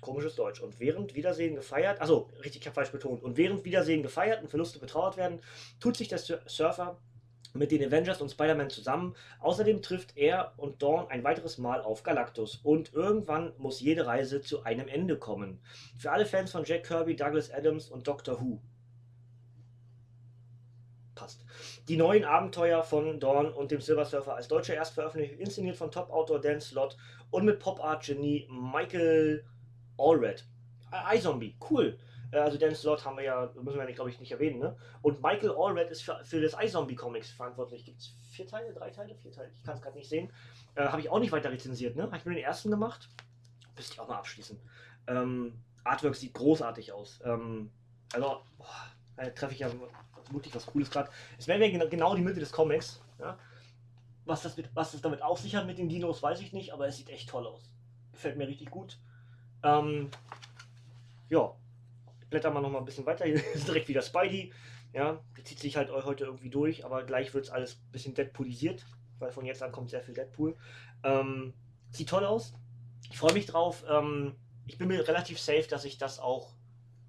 [0.00, 0.60] Komisches Deutsch.
[0.60, 4.48] Und während Wiedersehen gefeiert, also richtig, ich habe falsch betont, und während Wiedersehen gefeiert und
[4.48, 5.40] Verluste betrauert werden,
[5.78, 6.98] tut sich der Surfer
[7.52, 9.14] mit den Avengers und Spider-Man zusammen.
[9.40, 12.56] Außerdem trifft er und Dawn ein weiteres Mal auf Galactus.
[12.62, 15.60] Und irgendwann muss jede Reise zu einem Ende kommen.
[15.98, 18.60] Für alle Fans von Jack Kirby, Douglas Adams und Doctor Who.
[21.14, 21.44] Passt.
[21.88, 26.40] Die neuen Abenteuer von Dawn und dem Silver Surfer als deutsche Erstveröffentlichung, inszeniert von Top-Autor
[26.40, 26.96] Dan Slott
[27.30, 29.44] und mit Pop-Art-Genie Michael
[30.00, 30.44] Allred.
[31.14, 31.98] iZombie, cool.
[32.32, 34.76] Äh, also Dan Slott haben wir ja, müssen wir, glaube ich, nicht erwähnen, ne?
[35.02, 37.84] Und Michael Allred ist für, für das iZombie Comics verantwortlich.
[37.84, 39.50] Gibt es vier Teile, drei Teile, vier Teile?
[39.56, 40.30] Ich kann es gerade nicht sehen.
[40.74, 42.04] Äh, Habe ich auch nicht weiter rezensiert, ne?
[42.04, 43.08] Habe ich nur den ersten gemacht.
[43.76, 44.58] Müsste ich auch mal abschließen.
[45.06, 47.20] Ähm, Artwork sieht großartig aus.
[47.24, 47.70] Ähm,
[48.12, 49.70] also, boah, treffe ich ja
[50.30, 51.10] wirklich was Cooles gerade.
[51.38, 53.00] Es wäre mir genau die Mitte des Comics.
[53.18, 53.38] Ja?
[54.24, 56.72] Was, das mit, was das damit auf sich hat mit den Dinos, weiß ich nicht,
[56.72, 57.70] aber es sieht echt toll aus.
[58.12, 58.98] Gefällt mir richtig gut.
[59.62, 60.10] Ähm,
[61.28, 61.54] ja,
[62.28, 63.24] blättern wir noch mal ein bisschen weiter.
[63.24, 64.52] Hier ist direkt wieder Spidey.
[64.92, 68.14] Ja, der zieht sich halt heute irgendwie durch, aber gleich wird es alles ein bisschen
[68.14, 68.84] Deadpoolisiert,
[69.20, 70.56] weil von jetzt an kommt sehr viel Deadpool.
[71.04, 71.54] Ähm,
[71.90, 72.54] sieht toll aus.
[73.08, 73.84] Ich freue mich drauf.
[73.88, 74.34] Ähm,
[74.66, 76.54] ich bin mir relativ safe, dass ich das auch,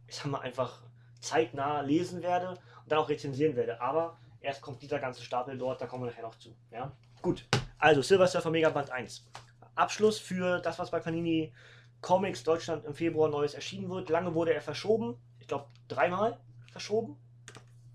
[0.08, 0.84] ich sag mal, einfach
[1.20, 3.82] zeitnah lesen werde und dann auch rezensieren werde.
[3.82, 6.56] Aber erst kommt dieser ganze Stapel dort, da kommen wir nachher noch zu.
[6.72, 6.92] Ja?
[7.22, 9.28] Gut, also Silver Surfer Mega Band 1.
[9.76, 11.54] Abschluss für das, was bei Panini
[12.02, 14.10] Comics Deutschland im Februar Neues erschienen wird.
[14.10, 15.16] Lange wurde er verschoben.
[15.40, 16.40] Ich glaube, dreimal
[16.72, 17.18] verschoben.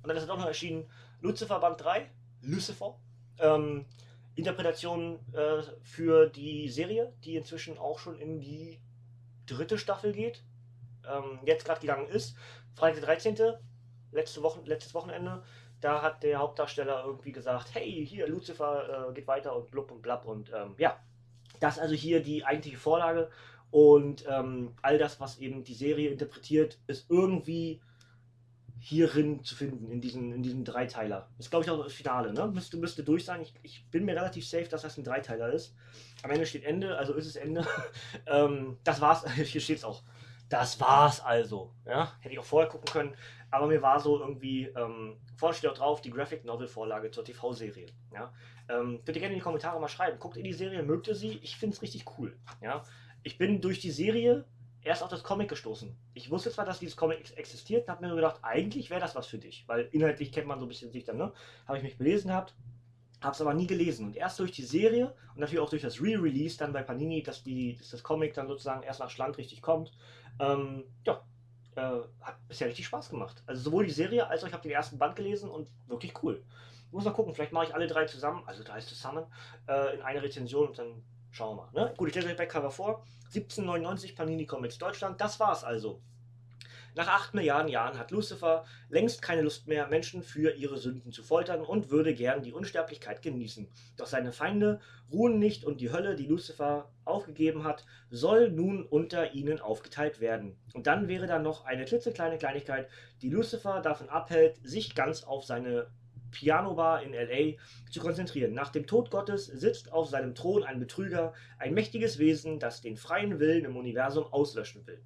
[0.02, 0.88] Und dann ist er doch noch erschienen.
[1.20, 2.10] Lucifer Band 3.
[2.42, 2.98] Lucifer.
[3.38, 3.86] Ähm,
[4.36, 8.80] Interpretation äh, für die Serie, die inzwischen auch schon in die
[9.46, 10.44] dritte Staffel geht.
[11.08, 12.36] Ähm, jetzt gerade gegangen ist.
[12.74, 13.54] Freitag der 13.
[14.12, 15.42] Letzte Woche, letztes Wochenende.
[15.80, 20.02] Da hat der Hauptdarsteller irgendwie gesagt, hey, hier, Lucifer äh, geht weiter und blub und
[20.02, 20.26] blab.
[20.26, 20.98] Und ähm, ja,
[21.60, 23.30] das ist also hier die eigentliche Vorlage.
[23.70, 27.80] Und ähm, all das, was eben die Serie interpretiert, ist irgendwie
[28.78, 31.28] hierin zu finden, in diesen, in diesen Dreiteiler.
[31.38, 32.46] Ist, glaube ich, auch das Finale, ne?
[32.46, 33.40] Müsste, müsste durch sein.
[33.42, 35.74] Ich, ich bin mir relativ safe, dass das ein Dreiteiler ist.
[36.22, 37.66] Am Ende steht Ende, also ist es Ende.
[38.26, 40.02] ähm, das war's, hier steht es auch.
[40.48, 41.74] Das war's also.
[41.84, 42.12] Ja?
[42.20, 43.16] Hätte ich auch vorher gucken können.
[43.50, 45.16] Aber mir war so irgendwie, ähm,
[45.52, 47.86] steht auch drauf, die Graphic Novel Vorlage zur TV-Serie.
[48.12, 48.32] Ja?
[48.68, 50.18] Ähm, könnt ihr gerne in die Kommentare mal schreiben.
[50.18, 51.40] Guckt ihr die Serie, mögt ihr sie?
[51.42, 52.36] Ich finde es richtig cool.
[52.60, 52.84] Ja?
[53.26, 54.44] Ich bin durch die Serie
[54.84, 55.92] erst auf das Comic gestoßen.
[56.14, 59.26] Ich wusste zwar, dass dieses Comic existiert und habe mir gedacht, eigentlich wäre das was
[59.26, 61.32] für dich, weil inhaltlich kennt man so ein bisschen sich dann, ne?
[61.66, 62.54] Habe ich mich belesen gehabt,
[63.20, 64.06] habe es aber nie gelesen.
[64.06, 67.42] Und erst durch die Serie und natürlich auch durch das Re-Release dann bei Panini, dass,
[67.42, 69.90] die, dass das Comic dann sozusagen erst nach Schland richtig kommt,
[70.38, 71.20] ähm, ja,
[71.74, 71.80] äh,
[72.20, 73.42] hat bisher richtig Spaß gemacht.
[73.46, 76.44] Also sowohl die Serie als auch ich habe den ersten Band gelesen und wirklich cool.
[76.86, 79.24] Ich muss mal gucken, vielleicht mache ich alle drei zusammen, also drei zusammen,
[79.66, 81.02] äh, in eine Rezension und dann
[81.36, 81.88] Schauen wir mal.
[81.88, 81.94] Ne?
[81.98, 83.04] Gut, ich lese euch Backcover vor.
[83.26, 85.20] 1799 Panini Comics Deutschland.
[85.20, 86.00] Das war's also.
[86.94, 91.22] Nach acht Milliarden Jahren hat Lucifer längst keine Lust mehr, Menschen für ihre Sünden zu
[91.22, 93.68] foltern und würde gern die Unsterblichkeit genießen.
[93.98, 94.80] Doch seine Feinde
[95.12, 100.58] ruhen nicht und die Hölle, die Lucifer aufgegeben hat, soll nun unter ihnen aufgeteilt werden.
[100.72, 102.88] Und dann wäre da noch eine klitzekleine Kleinigkeit,
[103.20, 105.90] die Lucifer davon abhält, sich ganz auf seine
[106.36, 107.56] Pianobar in LA
[107.90, 108.52] zu konzentrieren.
[108.52, 112.98] Nach dem Tod Gottes sitzt auf seinem Thron ein Betrüger, ein mächtiges Wesen, das den
[112.98, 115.00] freien Willen im Universum auslöschen will.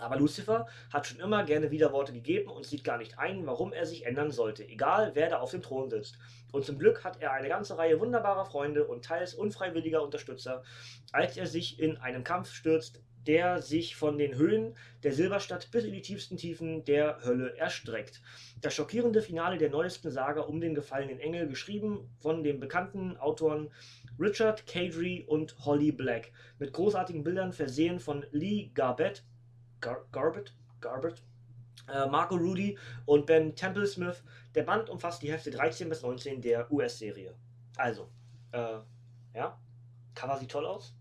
[0.00, 3.84] Aber Lucifer hat schon immer gerne Widerworte gegeben und sieht gar nicht ein, warum er
[3.84, 6.18] sich ändern sollte, egal wer da auf dem Thron sitzt.
[6.52, 10.62] Und zum Glück hat er eine ganze Reihe wunderbarer Freunde und teils unfreiwilliger Unterstützer,
[11.12, 15.84] als er sich in einen Kampf stürzt, der sich von den Höhen der Silberstadt bis
[15.84, 18.20] in die tiefsten Tiefen der Hölle erstreckt.
[18.60, 23.70] Das schockierende Finale der neuesten Saga um den gefallenen Engel, geschrieben von den bekannten Autoren
[24.18, 29.24] Richard Cadry und Holly Black, mit großartigen Bildern versehen von Lee Garbett,
[29.80, 31.22] Gar Garbett, Garbett,
[31.88, 34.22] äh, Marco Rudy und Ben Templesmith.
[34.54, 37.34] Der Band umfasst die Hefte 13 bis 19 der US-Serie.
[37.76, 38.10] Also,
[38.52, 38.78] äh,
[39.34, 39.58] ja,
[40.14, 40.94] Cover sieht toll aus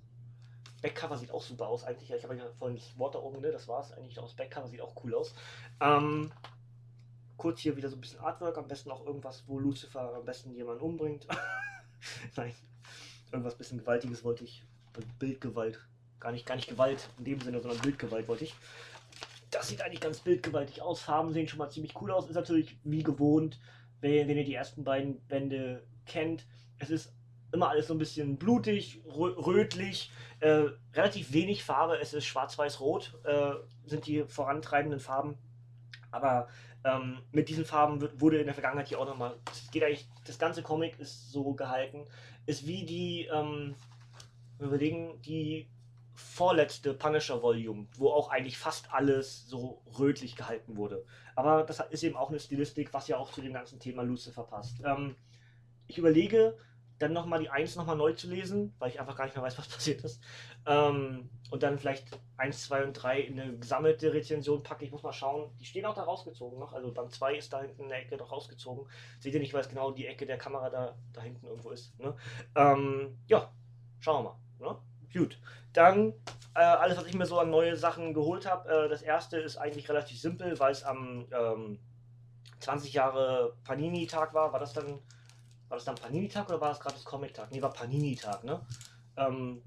[0.81, 2.11] Backcover sieht auch super aus eigentlich.
[2.11, 3.51] Ich habe ja vorhin das Wort da oben, ne?
[3.51, 4.15] das war es eigentlich.
[4.15, 5.33] Das Backcover sieht auch cool aus.
[5.79, 6.31] Ähm,
[7.37, 8.57] kurz hier wieder so ein bisschen Artwork.
[8.57, 11.27] Am besten auch irgendwas, wo Lucifer am besten jemanden umbringt.
[12.35, 12.53] Nein,
[13.31, 14.63] irgendwas bisschen Gewaltiges wollte ich.
[15.19, 15.79] Bildgewalt.
[16.19, 18.55] Gar nicht, gar nicht Gewalt in dem Sinne, sondern Bildgewalt wollte ich.
[19.49, 21.01] Das sieht eigentlich ganz bildgewaltig aus.
[21.01, 22.27] Farben sehen schon mal ziemlich cool aus.
[22.27, 23.59] Ist natürlich wie gewohnt,
[23.99, 26.45] wenn, wenn ihr die ersten beiden Bände kennt.
[26.79, 27.13] Es ist
[27.51, 31.99] immer alles so ein bisschen blutig, rötlich, äh, relativ wenig Farbe.
[31.99, 33.53] Es ist schwarz-weiß-rot, äh,
[33.85, 35.37] sind die vorantreibenden Farben.
[36.11, 36.47] Aber
[36.83, 39.35] ähm, mit diesen Farben wird, wurde in der Vergangenheit hier auch nochmal,
[39.71, 42.05] geht eigentlich, das ganze Comic ist so gehalten,
[42.45, 43.75] ist wie die, ähm,
[44.57, 45.69] wir überlegen, die
[46.13, 51.05] vorletzte Punisher Volume, wo auch eigentlich fast alles so rötlich gehalten wurde.
[51.35, 54.43] Aber das ist eben auch eine Stilistik, was ja auch zu dem ganzen Thema Lucifer
[54.43, 54.81] passt.
[54.83, 55.15] Ähm,
[55.87, 56.57] ich überlege,
[57.01, 59.57] dann nochmal die 1 nochmal neu zu lesen, weil ich einfach gar nicht mehr weiß,
[59.57, 60.21] was passiert ist.
[60.65, 64.85] Ähm, und dann vielleicht 1, 2 und 3 in eine gesammelte Rezension packen.
[64.85, 65.51] Ich muss mal schauen.
[65.59, 66.73] Die stehen auch da rausgezogen noch.
[66.73, 68.87] Also Band 2 ist da hinten in der Ecke noch rausgezogen.
[69.19, 71.97] Seht ihr nicht, weil es genau die Ecke der Kamera da, da hinten irgendwo ist.
[71.99, 72.15] Ne?
[72.55, 73.51] Ähm, ja,
[73.99, 74.73] schauen wir mal.
[74.73, 74.77] Ne?
[75.13, 75.37] Gut.
[75.73, 76.13] Dann
[76.55, 78.69] äh, alles, was ich mir so an neue Sachen geholt habe.
[78.69, 81.79] Äh, das erste ist eigentlich relativ simpel, weil es am ähm,
[82.59, 84.53] 20 Jahre Panini-Tag war.
[84.53, 84.99] War das dann
[85.71, 87.49] war das dann Panini-Tag oder war das gerade das Comic-Tag?
[87.49, 88.59] Nee, war Panini-Tag, ne?
[89.15, 89.61] Ähm,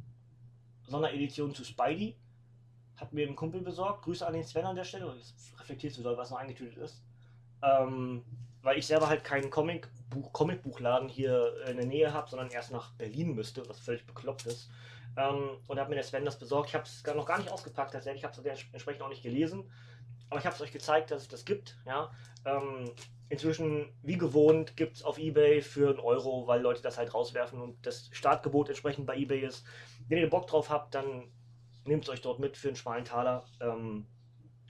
[0.86, 2.14] Sonderedition zu Spidey.
[2.96, 4.04] hat mir ein Kumpel besorgt.
[4.04, 5.10] Grüße an den Sven an der Stelle.
[5.16, 7.02] Jetzt reflektierst du doll, was noch eingetütet ist.
[7.62, 8.22] Ähm,
[8.60, 12.92] weil ich selber halt keinen Comicbuch, Comicbuchladen hier in der Nähe habe, sondern erst nach
[12.92, 14.68] Berlin müsste, was völlig bekloppt ist.
[15.16, 16.68] Ähm, und hat mir der Sven das besorgt.
[16.68, 18.24] Ich habe es noch gar nicht ausgepackt, tatsächlich.
[18.24, 19.70] Ich habe es entsprechend auch nicht gelesen.
[20.30, 21.76] Aber ich habe es euch gezeigt, dass es das gibt.
[21.86, 22.10] Ja?
[22.44, 22.90] Ähm,
[23.28, 27.60] inzwischen, wie gewohnt, gibt es auf Ebay für einen Euro, weil Leute das halt rauswerfen
[27.60, 29.64] und das Startgebot entsprechend bei Ebay ist.
[30.08, 31.30] Wenn ihr Bock drauf habt, dann
[31.84, 33.44] nehmt es euch dort mit für einen schmalen Taler.
[33.60, 34.06] Ähm,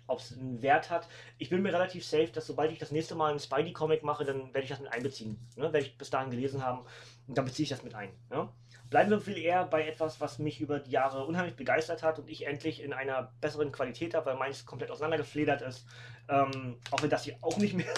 [0.07, 1.09] ob es einen Wert hat.
[1.38, 4.53] Ich bin mir relativ safe, dass sobald ich das nächste Mal einen Spidey-Comic mache, dann
[4.53, 5.38] werde ich das mit einbeziehen.
[5.57, 5.73] Ne?
[5.73, 6.85] Werde ich bis dahin gelesen haben
[7.27, 8.11] und dann beziehe ich das mit ein.
[8.31, 8.53] Ja?
[8.90, 12.29] Bleiben wir viel eher bei etwas, was mich über die Jahre unheimlich begeistert hat und
[12.29, 15.87] ich endlich in einer besseren Qualität habe, weil meins komplett auseinandergefledert ist.
[16.29, 17.92] Ähm, auch wenn das hier auch nicht mehr,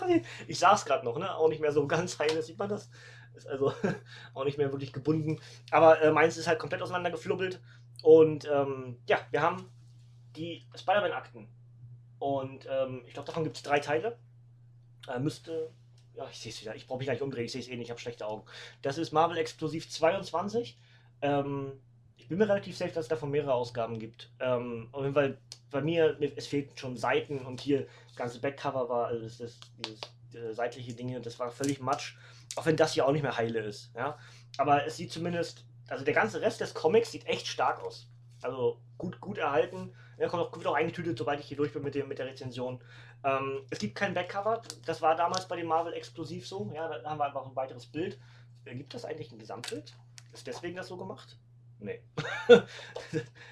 [0.48, 1.34] ich saß gerade noch, ne?
[1.34, 2.90] auch nicht mehr so ganz heil ist, sieht man das?
[3.34, 3.72] Ist also
[4.34, 5.40] auch nicht mehr wirklich gebunden.
[5.70, 7.60] Aber äh, meins ist halt komplett auseinandergeflubbelt.
[8.02, 9.70] Und ähm, ja, wir haben
[10.36, 11.48] die Spider-Man-Akten.
[12.18, 14.18] Und ähm, ich glaube, davon gibt es drei Teile.
[15.08, 15.72] Äh, müsste.
[16.14, 16.74] Ja, ich sehe es wieder.
[16.74, 17.46] Ich brauche mich gleich umdrehen.
[17.46, 17.86] Ich sehe es eh nicht.
[17.86, 18.44] Ich habe schlechte Augen.
[18.82, 20.76] Das ist Marvel Explosiv 22.
[21.22, 21.72] Ähm,
[22.16, 24.30] ich bin mir relativ sicher, dass es davon mehrere Ausgaben gibt.
[24.40, 25.38] Ähm, auf jeden Fall,
[25.70, 29.58] bei mir, es fehlten schon Seiten und hier das ganze Backcover war, also das, das,
[29.78, 30.00] dieses
[30.34, 32.14] äh, seitliche Dinge, das war völlig matsch.
[32.56, 33.90] Auch wenn das hier auch nicht mehr heile ist.
[33.96, 34.18] Ja?
[34.58, 38.06] Aber es sieht zumindest, also der ganze Rest des Comics sieht echt stark aus.
[38.42, 39.94] Also gut, gut erhalten.
[40.16, 42.26] Er kommt auch, wird auch eingetütet, sobald ich hier durch bin mit, dem, mit der
[42.26, 42.80] Rezension.
[43.24, 44.62] Ähm, es gibt kein Backcover.
[44.84, 46.70] Das war damals bei dem Marvel exklusiv so.
[46.74, 48.18] Ja, da haben wir einfach ein weiteres Bild.
[48.64, 49.94] Äh, gibt das eigentlich ein Gesamtbild?
[50.32, 51.38] Ist deswegen das so gemacht?
[51.78, 52.00] Nee.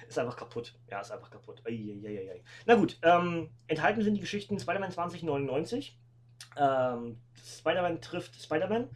[0.07, 0.73] ist einfach kaputt.
[0.89, 1.61] Ja, ist einfach kaputt.
[1.65, 2.43] Eieieiei.
[2.65, 5.99] Na gut, ähm, enthalten sind die Geschichten Spider-Man 2099.
[6.57, 8.89] Ähm, Spider-Man trifft Spider-Man.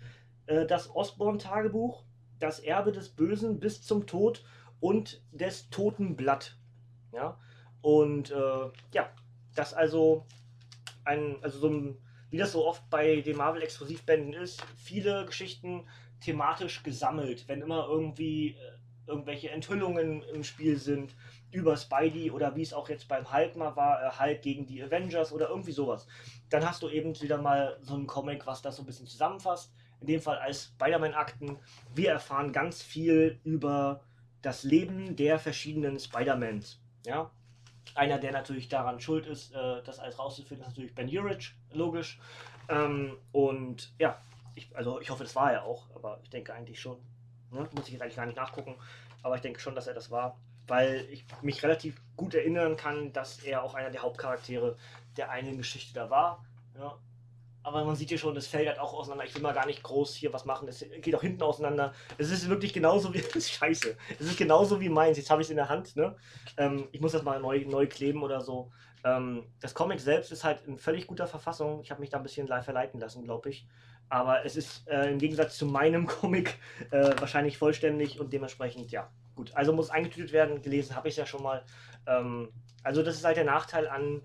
[0.46, 2.04] Äh, das Osborn-Tagebuch.
[2.40, 4.44] Das Erbe des Bösen bis zum Tod
[4.80, 6.58] und des Toten Blatt.
[7.12, 7.40] Ja,
[7.86, 9.12] und äh, ja,
[9.54, 10.26] das also
[11.04, 11.98] ein, also so ein,
[12.32, 15.88] wie das so oft bei den Marvel-Exklusivbänden ist, viele Geschichten
[16.20, 18.56] thematisch gesammelt, wenn immer irgendwie äh,
[19.06, 21.16] irgendwelche Enthüllungen im Spiel sind
[21.52, 24.82] über Spidey oder wie es auch jetzt beim Hulk mal war, äh, Hulk gegen die
[24.82, 26.08] Avengers oder irgendwie sowas.
[26.50, 29.72] Dann hast du eben wieder mal so einen Comic, was das so ein bisschen zusammenfasst.
[30.02, 31.60] In dem Fall als Spider-Man-Akten.
[31.94, 34.02] Wir erfahren ganz viel über
[34.42, 36.82] das Leben der verschiedenen Spider-Mans.
[37.06, 37.30] Ja,
[37.96, 42.20] einer, der natürlich daran schuld ist, äh, das alles rauszufinden, ist natürlich Ben Urich, logisch.
[42.70, 44.20] Ähm, und ja,
[44.56, 46.98] ich, also ich hoffe, das war er auch, aber ich denke eigentlich schon.
[47.52, 47.68] Ne?
[47.74, 48.76] Muss ich jetzt eigentlich gar nicht nachgucken,
[49.22, 53.14] aber ich denke schon, dass er das war, weil ich mich relativ gut erinnern kann,
[53.14, 54.78] dass er auch einer der Hauptcharaktere
[55.18, 56.44] der einen Geschichte da war.
[56.78, 56.98] Ja,
[57.66, 59.26] aber man sieht hier schon, das fällt halt auch auseinander.
[59.26, 60.68] Ich will mal gar nicht groß hier was machen.
[60.68, 61.94] Es geht auch hinten auseinander.
[62.20, 63.22] Es ist wirklich genauso wie.
[63.26, 63.98] Das ist scheiße.
[64.20, 65.18] Es ist genauso wie meins.
[65.18, 65.96] Jetzt habe ich es in der Hand.
[65.96, 66.16] Ne?
[66.58, 68.72] Ähm, ich muss das mal neu, neu kleben oder so.
[69.04, 71.82] Ähm, das Comic selbst ist halt in völlig guter Verfassung.
[71.82, 73.68] Ich habe mich da ein bisschen live verleiten lassen, glaube ich.
[74.10, 76.60] Aber es ist äh, im Gegensatz zu meinem Comic
[76.92, 79.52] äh, wahrscheinlich vollständig und dementsprechend, ja, gut.
[79.56, 80.62] Also muss eingetütet werden.
[80.62, 81.64] Gelesen habe ich es ja schon mal.
[82.06, 82.50] Ähm,
[82.84, 84.22] also, das ist halt der Nachteil an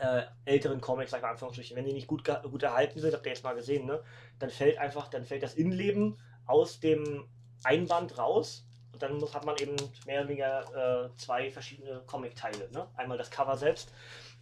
[0.00, 3.32] äh, älteren Comics, sag mal Anführungsstrichen, wenn die nicht gut, gut erhalten sind, habt ihr
[3.32, 4.02] jetzt mal gesehen, ne?
[4.38, 7.28] Dann fällt einfach, dann fällt das Innenleben aus dem
[7.64, 12.70] Einband raus und dann muss, hat man eben mehr oder weniger äh, zwei verschiedene Comic-Teile.
[12.72, 12.88] Ne?
[12.96, 13.92] Einmal das Cover selbst,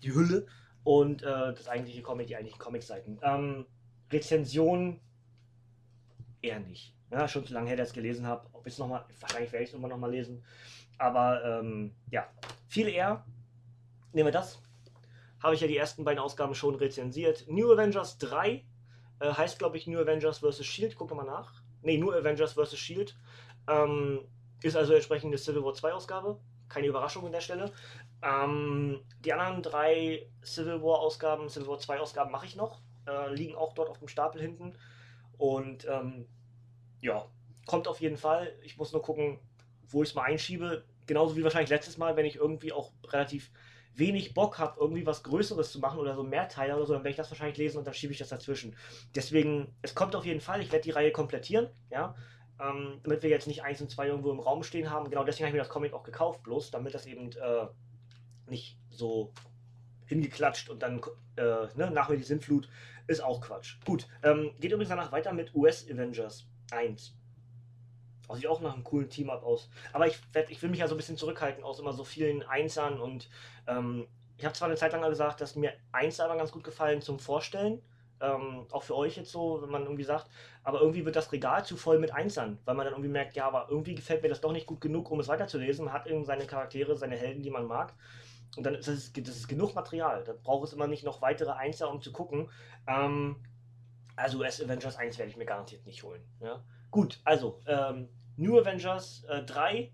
[0.02, 0.46] die Hülle
[0.84, 3.18] und äh, das eigentliche Comic, die eigentlichen Comic-Seiten.
[3.22, 3.66] Ähm,
[4.10, 5.00] Rezension
[6.42, 6.94] eher nicht.
[7.10, 8.48] Ja, schon zu lange her, dass ich es gelesen habe.
[8.52, 10.44] Ob ich noch mal, wahrscheinlich werde ich es immer noch mal lesen.
[10.98, 12.28] Aber ähm, ja,
[12.68, 13.24] viel eher.
[14.12, 14.62] Nehmen wir das
[15.46, 17.44] habe ich ja die ersten beiden Ausgaben schon rezensiert.
[17.46, 18.64] New Avengers 3
[19.20, 20.66] äh, heißt, glaube ich, New Avengers vs.
[20.66, 20.96] Shield.
[20.96, 21.62] Guck mal nach.
[21.82, 22.76] Ne, New Avengers vs.
[22.76, 23.16] Shield.
[23.68, 24.26] Ähm,
[24.60, 26.40] ist also entsprechend eine Civil War 2 Ausgabe.
[26.68, 27.72] Keine Überraschung an der Stelle.
[28.22, 32.80] Ähm, die anderen drei Civil War Ausgaben, Civil War 2 Ausgaben mache ich noch.
[33.06, 34.76] Äh, liegen auch dort auf dem Stapel hinten.
[35.38, 36.26] Und ähm,
[37.00, 37.24] ja,
[37.66, 38.52] kommt auf jeden Fall.
[38.64, 39.38] Ich muss nur gucken,
[39.86, 40.84] wo ich es mal einschiebe.
[41.06, 43.52] Genauso wie wahrscheinlich letztes Mal, wenn ich irgendwie auch relativ
[43.96, 47.02] wenig Bock habe, irgendwie was Größeres zu machen oder so mehr Teile oder so, dann
[47.02, 48.76] werde ich das wahrscheinlich lesen und dann schiebe ich das dazwischen.
[49.14, 52.14] Deswegen, es kommt auf jeden Fall, ich werde die Reihe komplettieren, ja,
[52.60, 55.10] ähm, damit wir jetzt nicht eins und zwei irgendwo im Raum stehen haben.
[55.10, 57.66] Genau deswegen habe ich mir das Comic auch gekauft, bloß damit das eben äh,
[58.48, 59.32] nicht so
[60.06, 61.00] hingeklatscht und dann
[61.36, 62.68] äh, ne, nach mir die Sinnflut
[63.06, 63.76] ist auch Quatsch.
[63.84, 67.14] Gut, ähm, geht übrigens danach weiter mit US Avengers 1.
[68.28, 69.68] Also sieht auch nach einem coolen Team-Up aus.
[69.92, 72.42] Aber ich, werd, ich will mich ja so ein bisschen zurückhalten aus immer so vielen
[72.42, 73.28] Einsern und
[73.66, 74.06] ähm,
[74.38, 77.18] ich habe zwar eine Zeit lang gesagt, dass mir Einser aber ganz gut gefallen zum
[77.18, 77.80] Vorstellen.
[78.20, 80.30] Ähm, auch für euch jetzt so, wenn man irgendwie sagt,
[80.62, 83.46] aber irgendwie wird das Regal zu voll mit Einsern, weil man dann irgendwie merkt, ja,
[83.46, 85.84] aber irgendwie gefällt mir das doch nicht gut genug, um es weiterzulesen.
[85.84, 87.92] Man hat eben seine Charaktere, seine Helden, die man mag.
[88.56, 90.24] Und dann ist es das ist genug Material.
[90.24, 92.48] Da braucht es immer nicht noch weitere Einser, um zu gucken.
[92.86, 93.36] Ähm,
[94.16, 96.22] also S Avengers 1 werde ich mir garantiert nicht holen.
[96.40, 96.62] Ja?
[96.90, 99.92] Gut, also ähm, New Avengers äh, 3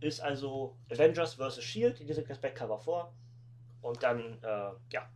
[0.00, 1.62] ist also Avengers vs.
[1.62, 1.98] Shield.
[1.98, 3.14] Die liegt das Backcover vor.
[3.80, 5.08] Und dann, äh, ja,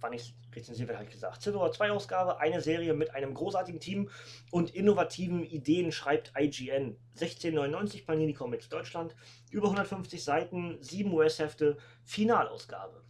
[0.00, 1.42] wann ich rezensiert werde, habe ich gesagt.
[1.42, 4.10] Civil War 2 Ausgabe, eine Serie mit einem großartigen Team
[4.50, 6.96] und innovativen Ideen, schreibt IGN.
[7.14, 9.16] 1699 Panini Comics Deutschland,
[9.50, 13.02] über 150 Seiten, 7 US-Hefte, Finalausgabe.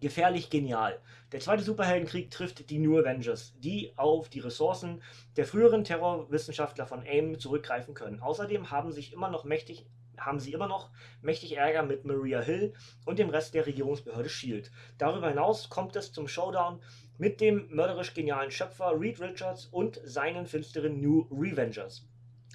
[0.00, 1.00] Gefährlich genial.
[1.32, 5.02] Der zweite Superheldenkrieg trifft die New Avengers, die auf die Ressourcen
[5.36, 8.20] der früheren Terrorwissenschaftler von AIM zurückgreifen können.
[8.20, 9.86] Außerdem haben sich immer noch mächtig
[10.18, 10.90] haben sie immer noch
[11.22, 12.74] mächtig Ärger mit Maria Hill
[13.04, 14.70] und dem Rest der Regierungsbehörde Shield.
[14.98, 16.80] Darüber hinaus kommt es zum Showdown
[17.18, 22.06] mit dem mörderisch genialen Schöpfer Reed Richards und seinen finsteren New Revengers.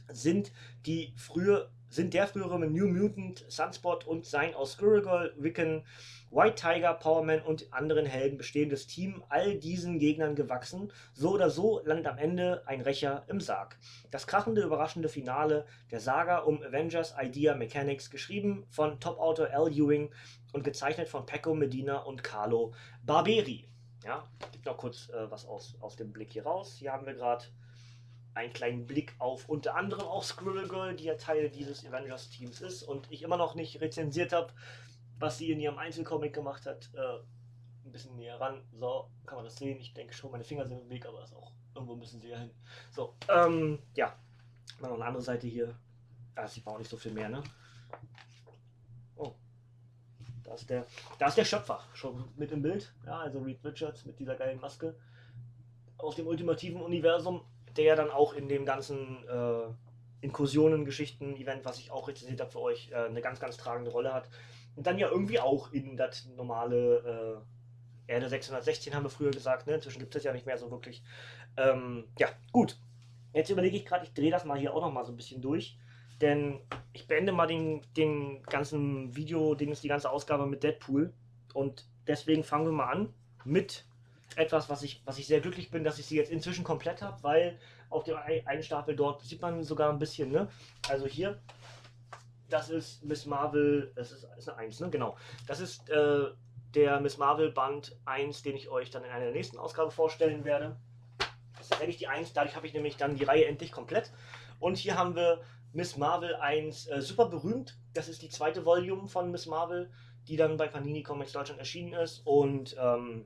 [0.10, 0.52] Sind
[0.86, 5.84] die frühe sind der frühere New Mutant, Sunspot und sein aus Squirrel Girl, Wiccan,
[6.34, 10.94] White Tiger, Powerman und anderen Helden bestehendes Team all diesen Gegnern gewachsen.
[11.14, 13.78] So oder so landet am Ende ein Rächer im Sarg.
[14.12, 20.10] Das krachende, überraschende Finale der Saga um Avengers Idea Mechanics, geschrieben von Top-Autor Al Ewing
[20.54, 23.68] und gezeichnet von Pecco Medina und Carlo Barberi.
[24.06, 26.78] Ja, gibt noch kurz äh, was aus, aus dem Blick hier raus.
[26.80, 27.44] Hier haben wir gerade
[28.36, 32.84] einen kleinen Blick auf unter anderem auch Squirrel Girl, die ja Teil dieses Avengers-Teams ist
[32.84, 34.54] und ich immer noch nicht rezensiert habe,
[35.22, 36.90] was sie in ihrem Einzelcomic gemacht hat.
[36.94, 37.20] Äh,
[37.86, 38.64] ein bisschen näher ran.
[38.74, 39.80] So, kann man das sehen.
[39.80, 42.38] Ich denke schon, meine Finger sind im Weg, aber das auch irgendwo müssen sie ja
[42.38, 42.52] hin.
[42.92, 44.16] So, ähm, ja.
[44.80, 45.76] Mal noch eine andere Seite hier.
[46.36, 47.44] Ah, man auch nicht so viel mehr, ne?
[49.16, 49.34] Oh.
[50.44, 50.86] Da ist der,
[51.20, 52.94] da ist der Schöpfer schon mit im Bild.
[53.06, 54.96] Ja, also Reed Richards mit dieser geilen Maske
[55.98, 57.46] aus dem ultimativen Universum
[57.78, 59.64] der dann auch in dem ganzen äh,
[60.22, 64.30] Inkursionen-Geschichten-Event, was ich auch rezensiert habe für euch, äh, eine ganz, ganz tragende Rolle hat.
[64.76, 67.44] Und dann ja irgendwie auch in das normale
[68.08, 69.76] äh, Erde 616 haben wir früher gesagt, ne?
[69.76, 71.04] inzwischen gibt es das ja nicht mehr so wirklich.
[71.58, 72.78] Ähm, ja, gut.
[73.34, 75.42] Jetzt überlege ich gerade, ich drehe das mal hier auch noch mal so ein bisschen
[75.42, 75.78] durch.
[76.20, 76.60] Denn
[76.94, 81.14] ich beende mal den, den ganzen Video, den ist die ganze Ausgabe mit Deadpool.
[81.54, 83.86] Und deswegen fangen wir mal an mit
[84.36, 87.22] etwas, was ich, was ich sehr glücklich bin, dass ich sie jetzt inzwischen komplett habe,
[87.24, 90.48] weil auf dem einen Stapel dort sieht man sogar ein bisschen, ne?
[90.88, 91.40] Also hier,
[92.52, 94.90] das ist Miss Marvel, das ist, ist eine 1, ne?
[94.90, 95.18] Genau.
[95.48, 96.26] Das ist äh,
[96.76, 100.78] der Miss Marvel Band 1, den ich euch dann in einer nächsten Ausgabe vorstellen werde.
[101.54, 104.12] Das ist tatsächlich die 1, dadurch habe ich nämlich dann die Reihe endlich komplett.
[104.60, 105.42] Und hier haben wir
[105.74, 107.78] Miss Marvel 1, äh, super berühmt.
[107.94, 109.92] Das ist die zweite Volume von Miss Marvel,
[110.28, 112.22] die dann bei Panini Comics Deutschland erschienen ist.
[112.26, 113.26] Und ähm,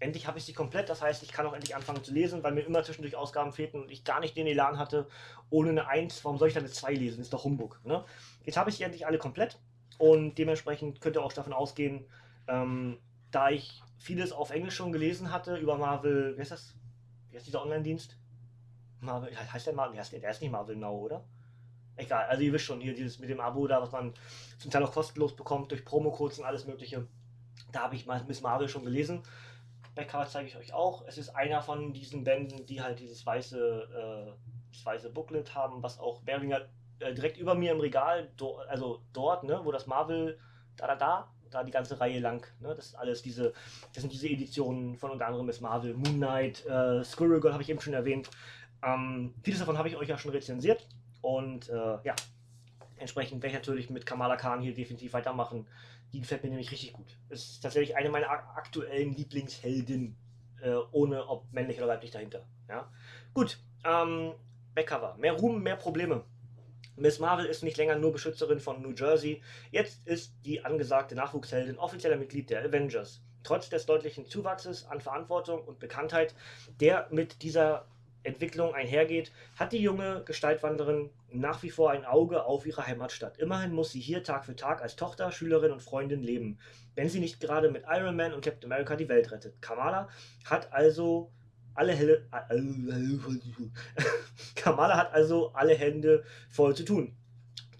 [0.00, 0.88] endlich habe ich sie komplett.
[0.88, 3.82] Das heißt, ich kann auch endlich anfangen zu lesen, weil mir immer zwischendurch Ausgaben fehlten
[3.82, 5.06] und ich gar nicht den Elan hatte,
[5.50, 6.24] ohne eine 1.
[6.24, 7.20] Warum soll ich dann eine 2 lesen?
[7.20, 7.80] Ist doch Humbug.
[7.84, 8.04] Ne?
[8.44, 9.58] Jetzt habe ich sie endlich alle komplett
[9.98, 12.06] und dementsprechend könnt ihr auch davon ausgehen,
[12.48, 12.98] ähm,
[13.30, 16.36] da ich vieles auf Englisch schon gelesen hatte über Marvel.
[16.36, 16.74] Wie heißt das?
[17.30, 18.16] Wie heißt dieser Online-Dienst?
[19.00, 19.94] Marvel, heißt der Marvel?
[19.96, 21.24] Der ist nicht Marvel Now, oder?
[21.96, 24.14] Egal, also ihr wisst schon, hier dieses mit dem Abo da, was man
[24.58, 27.06] zum Teil auch kostenlos bekommt durch Promo-Codes und alles Mögliche.
[27.72, 29.22] Da habe ich mal Miss Marvel schon gelesen
[29.94, 31.04] Backcover zeige ich euch auch.
[31.06, 33.88] Es ist einer von diesen Bänden, die halt dieses weiße,
[34.28, 34.32] äh,
[34.72, 36.62] das weiße Booklet haben, was auch Beringer
[37.00, 40.38] äh, direkt über mir im Regal, do, also dort, ne, wo das Marvel,
[40.76, 43.52] da, da, da, da die ganze Reihe lang, ne, das ist alles diese,
[43.92, 47.62] das sind diese Editionen von unter anderem Miss Marvel, Moon Knight, äh, Squirrel Girl habe
[47.62, 48.30] ich eben schon erwähnt.
[48.82, 50.86] Ähm, vieles davon habe ich euch ja schon rezensiert
[51.20, 52.14] und äh, ja,
[52.96, 55.66] entsprechend werde ich natürlich mit Kamala Khan hier definitiv weitermachen.
[56.12, 57.16] Die gefällt mir nämlich richtig gut.
[57.28, 60.16] Ist tatsächlich eine meiner aktuellen Lieblingsheldinnen,
[60.62, 62.46] äh, ohne ob männlich oder weiblich dahinter.
[62.68, 62.90] Ja?
[63.32, 64.32] Gut, ähm,
[64.74, 65.16] Backcover.
[65.18, 66.24] Mehr Ruhm, mehr Probleme.
[66.96, 69.42] Miss Marvel ist nicht länger nur Beschützerin von New Jersey.
[69.70, 73.22] Jetzt ist die angesagte Nachwuchsheldin offizieller Mitglied der Avengers.
[73.42, 76.34] Trotz des deutlichen Zuwachses an Verantwortung und Bekanntheit,
[76.78, 77.86] der mit dieser
[78.22, 83.38] Entwicklung einhergeht, hat die junge Gestaltwanderin nach wie vor ein Auge auf ihre Heimatstadt.
[83.38, 86.58] Immerhin muss sie hier Tag für Tag als Tochter, Schülerin und Freundin leben,
[86.94, 89.60] wenn sie nicht gerade mit Iron Man und Captain America die Welt rettet.
[89.62, 90.08] Kamala
[90.44, 91.30] hat also
[91.74, 92.26] alle Helle,
[94.54, 97.16] Kamala hat also alle Hände voll zu tun.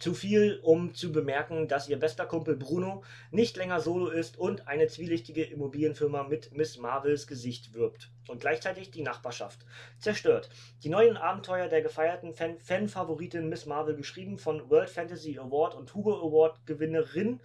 [0.01, 4.67] Zu viel, um zu bemerken, dass ihr bester Kumpel Bruno nicht länger solo ist und
[4.67, 8.11] eine zwielichtige Immobilienfirma mit Miss Marvels Gesicht wirbt.
[8.27, 9.67] Und gleichzeitig die Nachbarschaft
[9.99, 10.49] zerstört.
[10.83, 16.15] Die neuen Abenteuer der gefeierten Fan-Favoritin Miss Marvel, geschrieben von World Fantasy Award und Hugo
[16.27, 17.41] Award Gewinnerin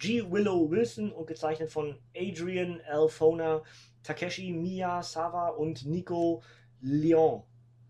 [0.00, 0.28] G.
[0.28, 3.62] Willow Wilson und gezeichnet von Adrian Alfona,
[4.02, 6.42] Takeshi Miyazawa und Nico
[6.80, 7.44] Leon.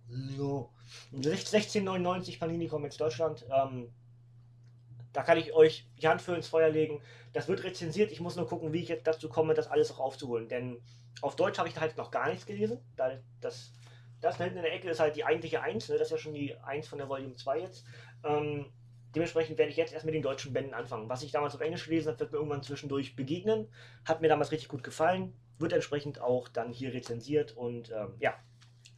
[0.09, 0.67] Leon.
[1.15, 3.47] 1699 Panini Comics Deutschland.
[3.51, 3.89] Ähm,
[5.13, 7.03] da kann ich euch die Hand für ins Feuer legen.
[7.33, 8.13] Das wird rezensiert.
[8.13, 10.49] Ich muss nur gucken, wie ich jetzt dazu komme, das alles auch aufzuholen.
[10.49, 10.81] Denn
[11.21, 12.79] auf Deutsch habe ich da halt noch gar nichts gelesen.
[12.97, 13.73] Da, das,
[14.21, 15.89] das da hinten in der Ecke ist halt die eigentliche 1.
[15.89, 15.99] Ne?
[15.99, 17.85] Das ist ja schon die 1 von der Volume 2 jetzt.
[18.25, 18.67] Ähm,
[19.15, 21.09] dementsprechend werde ich jetzt erst mit den deutschen Bänden anfangen.
[21.09, 23.69] Was ich damals auf Englisch gelesen habe, wird mir irgendwann zwischendurch begegnen.
[24.05, 25.35] Hat mir damals richtig gut gefallen.
[25.59, 27.57] Wird entsprechend auch dann hier rezensiert.
[27.57, 28.35] Und ähm, ja,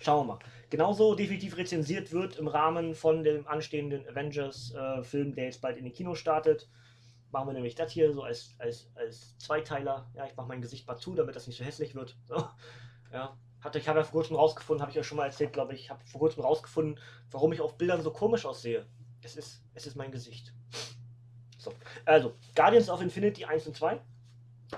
[0.02, 0.38] Schauen wir mal.
[0.68, 5.84] Genauso definitiv rezensiert wird im Rahmen von dem anstehenden Avengers-Film, äh, der jetzt bald in
[5.84, 6.68] die Kino startet.
[7.30, 10.10] Machen wir nämlich das hier so als, als, als Zweiteiler.
[10.14, 12.16] Ja, ich mache mein Gesicht mal zu, damit das nicht so hässlich wird.
[12.26, 12.44] So.
[13.12, 13.36] Ja.
[13.60, 15.88] Hatte, ich habe ja vor kurzem rausgefunden, habe ich euch schon mal erzählt, glaube ich,
[15.88, 16.98] habe vor kurzem rausgefunden,
[17.30, 18.86] warum ich auf Bildern so komisch aussehe.
[19.22, 20.52] Es ist, es ist mein Gesicht.
[21.58, 21.72] So.
[22.04, 24.00] Also, Guardians of Infinity 1 und 2.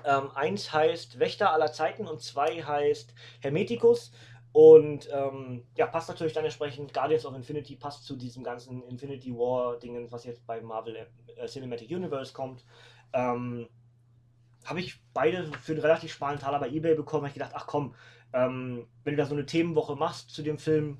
[0.05, 4.13] Ähm, 1 heißt Wächter aller Zeiten und 2 heißt Hermeticus.
[4.55, 9.35] Und ähm, ja, passt natürlich dann entsprechend, Guardians of Infinity passt zu diesem ganzen Infinity
[9.35, 12.65] War-Dingen, was jetzt bei Marvel äh, Cinematic Universe kommt.
[13.13, 13.69] Ähm,
[14.65, 17.23] habe ich beide für einen relativ schmalen Taler bei Ebay bekommen.
[17.23, 17.97] Habe ich gedacht, ach komm,
[18.33, 20.99] ähm, wenn du da so eine Themenwoche machst zu dem Film,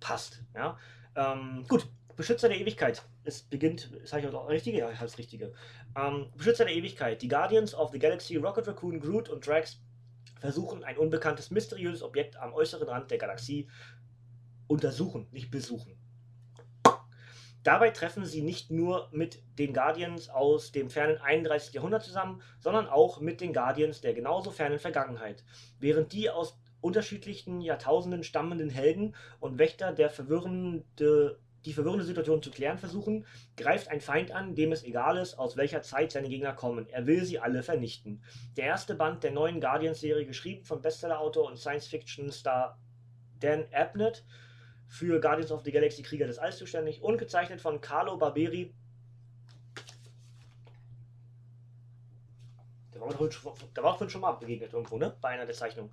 [0.00, 0.44] passt.
[0.54, 0.78] Ja?
[1.16, 3.02] Ähm, gut, Beschützer der Ewigkeit.
[3.24, 4.76] Es beginnt, sage ich auch richtige?
[4.76, 5.54] Ja, das richtige.
[5.96, 7.22] Ähm, Beschützer der Ewigkeit.
[7.22, 9.80] Die Guardians of the Galaxy, Rocket Raccoon, Groot und Drax
[10.40, 13.68] versuchen, ein unbekanntes, mysteriöses Objekt am äußeren Rand der Galaxie
[14.66, 15.96] untersuchen, nicht besuchen.
[17.62, 21.74] Dabei treffen sie nicht nur mit den Guardians aus dem fernen 31.
[21.74, 25.44] Jahrhundert zusammen, sondern auch mit den Guardians der genauso fernen Vergangenheit.
[25.78, 32.50] Während die aus unterschiedlichen Jahrtausenden stammenden Helden und Wächter der verwirrende die verwirrende Situation zu
[32.50, 36.52] klären versuchen, greift ein Feind an, dem es egal ist, aus welcher Zeit seine Gegner
[36.52, 36.88] kommen.
[36.88, 38.22] Er will sie alle vernichten.
[38.56, 42.78] Der erste Band der neuen Guardians-Serie, geschrieben von Bestseller-Autor und Science-Fiction-Star
[43.40, 44.24] Dan Abnett,
[44.90, 48.74] für Guardians of the Galaxy Krieger des Alls zuständig und gezeichnet von Carlo Barberi.
[52.92, 55.16] Der war auch vorhin schon mal begegnet irgendwo, ne?
[55.20, 55.92] Bei einer der Zeichnungen.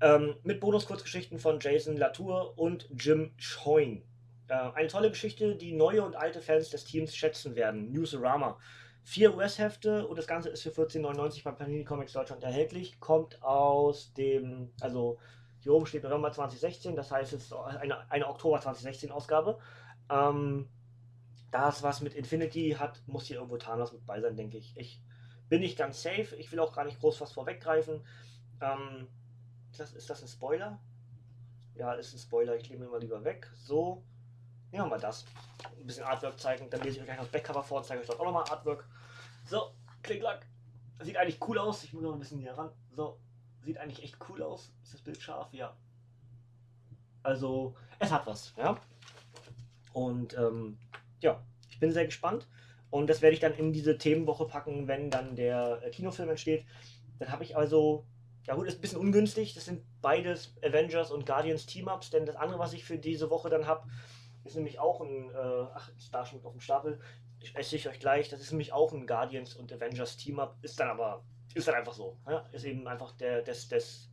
[0.00, 4.02] Ähm, mit Bonus-Kurzgeschichten von Jason Latour und Jim Schoin.
[4.48, 7.90] Äh, eine tolle Geschichte, die neue und alte Fans des Teams schätzen werden.
[7.90, 8.58] Newsarama.
[9.02, 12.98] Vier US-Hefte und das Ganze ist für 14,99 bei Panini Comics Deutschland erhältlich.
[13.00, 15.18] Kommt aus dem, also
[15.60, 19.58] hier oben steht November 2016, das heißt, es ist eine, eine Oktober 2016 Ausgabe.
[20.10, 20.68] Ähm,
[21.50, 24.76] das, was mit Infinity hat, muss hier irgendwo Thanos mit bei sein, denke ich.
[24.76, 25.02] Ich
[25.48, 28.04] bin nicht ganz safe, ich will auch gar nicht groß was vorweggreifen.
[28.60, 29.06] Ähm,
[29.70, 30.80] ist, das, ist das ein Spoiler?
[31.76, 33.50] Ja, ist ein Spoiler, ich lege ihn mal lieber weg.
[33.56, 34.02] So,
[34.74, 35.24] Nehmen wir mal das.
[35.78, 36.68] Ein bisschen Artwork zeigen.
[36.68, 38.84] Dann lese ich euch gleich noch das Backcover vor, zeige euch dort auch nochmal Artwork.
[39.46, 39.70] So,
[40.02, 40.48] Klicklack.
[40.98, 41.84] Sieht eigentlich cool aus.
[41.84, 42.70] Ich muss noch ein bisschen näher ran.
[42.90, 43.20] So,
[43.62, 44.72] sieht eigentlich echt cool aus.
[44.82, 45.46] Ist das Bild scharf?
[45.52, 45.76] Ja.
[47.22, 48.76] Also, es hat was, ja.
[49.92, 50.76] Und ähm,
[51.20, 52.48] ja, ich bin sehr gespannt.
[52.90, 56.66] Und das werde ich dann in diese Themenwoche packen, wenn dann der äh, Kinofilm entsteht.
[57.20, 58.04] Dann habe ich also,
[58.42, 59.54] ja gut, ist ein bisschen ungünstig.
[59.54, 63.50] Das sind beides Avengers und Guardians Team-Ups, denn das andere, was ich für diese Woche
[63.50, 63.88] dann habe,
[64.44, 67.00] ist nämlich auch ein, äh, ach, ist da schon auf dem Stapel,
[67.40, 70.78] ich esse ich euch gleich, das ist nämlich auch ein Guardians und Avengers Team-Up, ist
[70.80, 71.24] dann aber,
[71.54, 72.46] ist dann einfach so, ja?
[72.52, 74.10] ist eben einfach der, des, des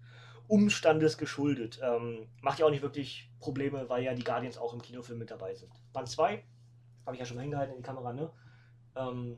[0.48, 1.80] Umstandes geschuldet.
[1.82, 5.32] Ähm, macht ja auch nicht wirklich Probleme, weil ja die Guardians auch im Kinofilm mit
[5.32, 5.72] dabei sind.
[5.94, 6.44] Band 2,
[7.06, 8.30] habe ich ja schon mal hingehalten in die Kamera, ne?
[8.96, 9.38] Ähm,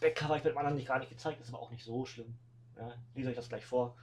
[0.00, 2.38] Backcover ich mit dem anderen nicht gar nicht gezeigt, ist aber auch nicht so schlimm.
[2.76, 3.96] Ja, lese euch das gleich vor.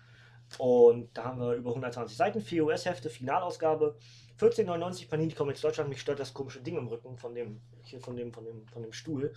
[0.57, 3.97] Und da haben wir über 120 Seiten, 4 US-Hefte, Finalausgabe.
[4.39, 5.89] 14,99 Panini Comics Deutschland.
[5.89, 8.81] Mich stört das komische Ding im Rücken von dem, hier von dem, von dem, von
[8.81, 9.33] dem Stuhl.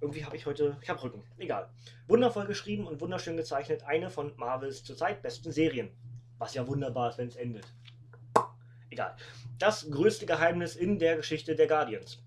[0.00, 1.22] Irgendwie habe ich heute, ich habe Rücken.
[1.38, 1.70] Egal.
[2.08, 3.84] Wundervoll geschrieben und wunderschön gezeichnet.
[3.84, 5.90] Eine von Marvels zurzeit besten Serien.
[6.38, 7.66] Was ja wunderbar ist, wenn es endet.
[8.90, 9.16] Egal.
[9.58, 12.18] Das größte Geheimnis in der Geschichte der Guardians.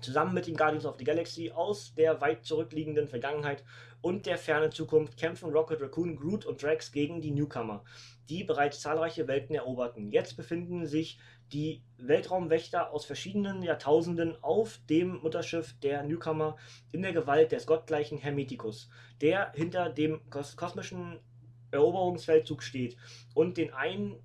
[0.00, 3.64] Zusammen mit den Guardians of the Galaxy aus der weit zurückliegenden Vergangenheit
[4.00, 7.84] und der fernen Zukunft kämpfen Rocket Raccoon, Groot und Drax gegen die Newcomer,
[8.28, 10.10] die bereits zahlreiche Welten eroberten.
[10.10, 11.18] Jetzt befinden sich
[11.52, 16.56] die Weltraumwächter aus verschiedenen Jahrtausenden auf dem Mutterschiff der Newcomer
[16.92, 18.90] in der Gewalt des gottgleichen Hermeticus,
[19.20, 21.20] der hinter dem kos kosmischen
[21.70, 22.96] Eroberungsfeldzug steht
[23.34, 24.16] und den einen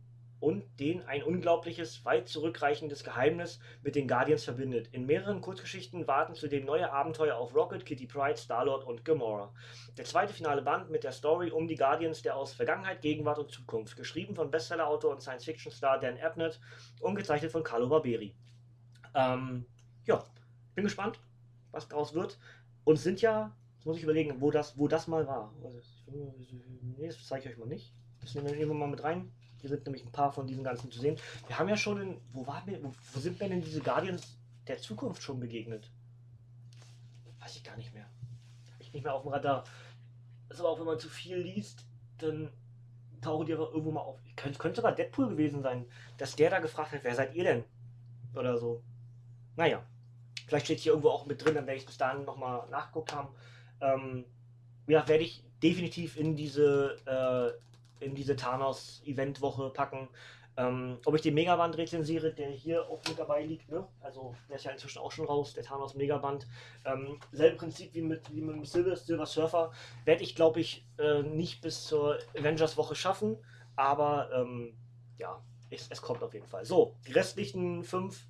[0.42, 4.90] und den ein unglaubliches, weit zurückreichendes Geheimnis mit den Guardians verbindet.
[4.92, 9.54] In mehreren Kurzgeschichten warten zudem neue Abenteuer auf Rocket, Kitty Pryde, Starlord und Gamora.
[9.98, 13.52] Der zweite finale Band mit der Story um die Guardians, der aus Vergangenheit, Gegenwart und
[13.52, 16.60] Zukunft, geschrieben von Bestsellerautor und Science-Fiction-Star Dan Abnett
[17.02, 18.36] und gezeichnet von Carlo Barberi.
[19.14, 19.66] Ähm,
[20.06, 20.24] ja,
[20.74, 21.20] bin gespannt,
[21.70, 22.40] was daraus wird.
[22.84, 25.54] Und sind ja, jetzt muss ich überlegen, wo das, wo das mal war.
[26.98, 27.94] Nee, das zeige ich euch mal nicht.
[28.22, 29.32] Das nehmen wir mal mit rein.
[29.62, 31.18] Hier sind nämlich ein paar von diesen ganzen zu sehen.
[31.48, 32.22] Wir haben ja schon in.
[32.34, 34.38] Wo, waren wir, wo, sind wir denn diese Guardians
[34.68, 35.90] der Zukunft schon begegnet?
[37.40, 38.06] Weiß ich gar nicht mehr.
[38.74, 39.64] Hab ich nicht mehr auf dem Radar.
[40.48, 41.86] Das ist aber auch, wenn man zu viel liest,
[42.18, 42.50] dann
[43.22, 44.20] tauchen die einfach irgendwo mal auf.
[44.36, 45.86] Könnte, könnte sogar Deadpool gewesen sein,
[46.18, 47.64] dass der da gefragt hat, wer seid ihr denn?
[48.36, 48.82] Oder so.
[49.56, 49.84] Naja.
[50.48, 53.30] Vielleicht steht hier irgendwo auch mit drin, dann werde ich bis dahin nochmal nachgeguckt haben.
[53.80, 54.26] Ähm,
[54.88, 57.71] ja, werde ich definitiv in diese, äh,
[58.02, 60.10] in diese Thanos-Event-Woche packen.
[60.58, 63.88] Ähm, ob ich den Megaband rezensiere, der hier auch mit dabei liegt, ne?
[64.02, 66.46] also der ist ja inzwischen auch schon raus, der Thanos Megaband.
[66.84, 69.72] Ähm, selbe Prinzip wie mit, wie mit dem Silver, Silver Surfer.
[70.04, 73.38] Werde ich, glaube ich, äh, nicht bis zur Avengers-Woche schaffen,
[73.78, 74.78] aber ähm,
[75.18, 76.66] ja, es, es, kommt auf jeden Fall.
[76.66, 78.26] So, die restlichen fünf,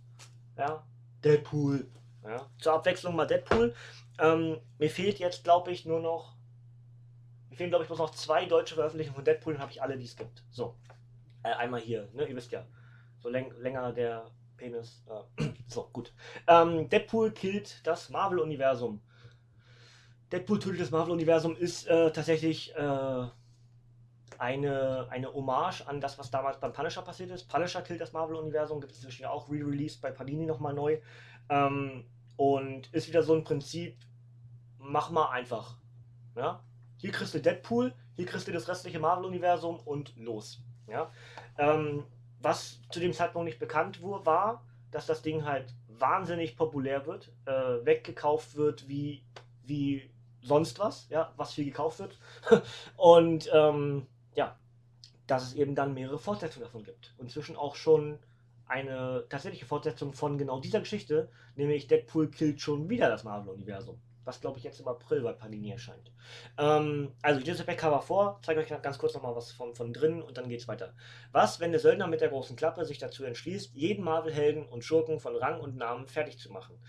[0.57, 0.85] ja,
[1.23, 1.89] Deadpool.
[2.23, 3.73] Ja, zur Abwechslung mal Deadpool.
[4.19, 6.35] Ähm, mir fehlt jetzt, glaube ich, nur noch.
[7.51, 9.97] Mir fehlen, glaube ich, bloß noch zwei deutsche Veröffentlichungen von Deadpool, dann habe ich alle,
[9.97, 10.41] die es gibt.
[10.49, 10.77] So.
[11.43, 12.25] Äh, einmal hier, ne?
[12.25, 12.65] Ihr wisst ja.
[13.19, 15.03] So läng länger der Penis.
[15.37, 16.13] Äh, so, gut.
[16.47, 19.01] Ähm, Deadpool killt das Marvel-Universum.
[20.31, 23.27] Deadpool tötet das Marvel-Universum ist äh, tatsächlich äh,
[24.37, 27.49] eine, eine Hommage an das, was damals beim Punisher passiert ist.
[27.49, 30.99] Punisher killt das Marvel-Universum, gibt es inzwischen auch re-released bei Panini nochmal neu.
[31.49, 32.05] Ähm,
[32.37, 33.97] und ist wieder so ein Prinzip,
[34.77, 35.75] mach mal einfach.
[36.37, 36.63] Ja?
[37.01, 40.61] Hier kriegst du Deadpool, hier kriegst du das restliche Marvel-Universum und los.
[40.87, 41.11] Ja?
[41.57, 42.05] Ähm,
[42.39, 47.51] was zu dem Zeitpunkt nicht bekannt war, dass das Ding halt wahnsinnig populär wird, äh,
[47.51, 49.23] weggekauft wird wie,
[49.63, 50.11] wie
[50.43, 52.19] sonst was, ja, was viel gekauft wird.
[52.97, 54.55] und ähm, ja,
[55.25, 57.15] dass es eben dann mehrere Fortsetzungen davon gibt.
[57.17, 58.19] Inzwischen auch schon
[58.67, 64.41] eine tatsächliche Fortsetzung von genau dieser Geschichte, nämlich Deadpool killt schon wieder das Marvel-Universum was
[64.41, 66.11] glaube ich jetzt im April bei Panini erscheint.
[66.57, 70.21] Ähm, also ich lese Backcover vor, zeige euch ganz kurz nochmal was von, von drin
[70.21, 70.93] und dann geht's weiter.
[71.31, 75.19] Was, wenn der Söldner mit der großen Klappe sich dazu entschließt, jeden Marvel-Helden und Schurken
[75.19, 76.79] von Rang und Namen fertig zu machen?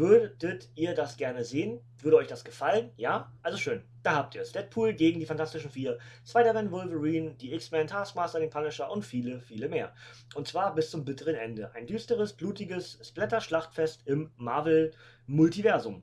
[0.00, 1.80] Würdet ihr das gerne sehen?
[1.98, 2.90] Würde euch das gefallen?
[2.96, 3.32] Ja?
[3.42, 3.84] Also schön.
[4.02, 4.52] Da habt ihr es.
[4.52, 9.68] Deadpool gegen die Fantastischen Vier, Spider-Man, Wolverine, die X-Men, Taskmaster, den Punisher und viele, viele
[9.68, 9.92] mehr.
[10.34, 11.74] Und zwar bis zum bitteren Ende.
[11.74, 16.02] Ein düsteres, blutiges Splatter-Schlachtfest im Marvel-Multiversum.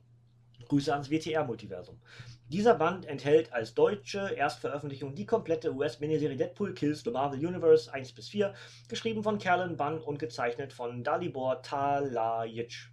[0.68, 2.00] Grüße ans WTR-Multiversum.
[2.48, 8.12] Dieser Band enthält als deutsche Erstveröffentlichung die komplette US-Miniserie Deadpool Kills the Marvel Universe 1
[8.12, 8.54] bis 4,
[8.88, 12.90] geschrieben von Kerlen Bunn und gezeichnet von Dalibor Talajic.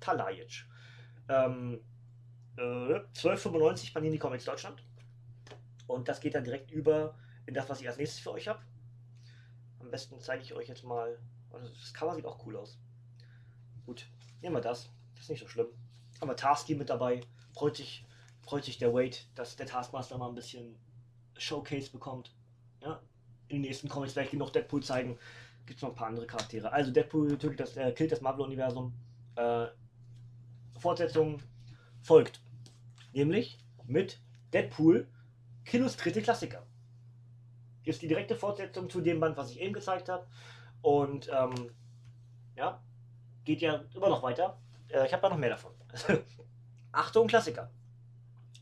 [0.00, 0.64] Talajic.
[1.28, 1.80] Ähm,
[2.56, 4.82] äh, 1295 Panini Comics Deutschland.
[5.86, 8.60] Und das geht dann direkt über in das, was ich als nächstes für euch habe.
[9.80, 11.18] Am besten zeige ich euch jetzt mal.
[11.50, 12.78] Das Cover sieht auch cool aus.
[13.86, 14.06] Gut,
[14.40, 14.90] nehmen wir das.
[15.14, 15.68] Das ist nicht so schlimm
[16.20, 17.20] haben wir Tarsky mit dabei.
[17.52, 18.04] Freut sich,
[18.42, 20.76] freut sich der Wade, dass der Taskmaster mal ein bisschen
[21.36, 22.34] Showcase bekommt.
[22.80, 23.00] Ja?
[23.48, 25.18] In den nächsten Comics ich noch Deadpool zeigen.
[25.66, 26.72] Gibt es noch ein paar andere Charaktere.
[26.72, 28.92] Also Deadpool tötet das, äh, killt das Marvel-Universum.
[29.36, 29.66] Äh,
[30.78, 31.40] Fortsetzung
[32.02, 32.40] folgt.
[33.12, 34.20] Nämlich mit
[34.52, 35.08] Deadpool
[35.72, 36.66] Illustrierte Klassiker.
[37.84, 40.26] Ist die direkte Fortsetzung zu dem Band, was ich eben gezeigt habe.
[40.82, 41.70] Und ähm,
[42.56, 42.82] ja,
[43.44, 44.58] geht ja immer noch weiter.
[44.88, 45.73] Äh, ich habe da noch mehr davon.
[46.92, 47.70] Achtung, Klassiker.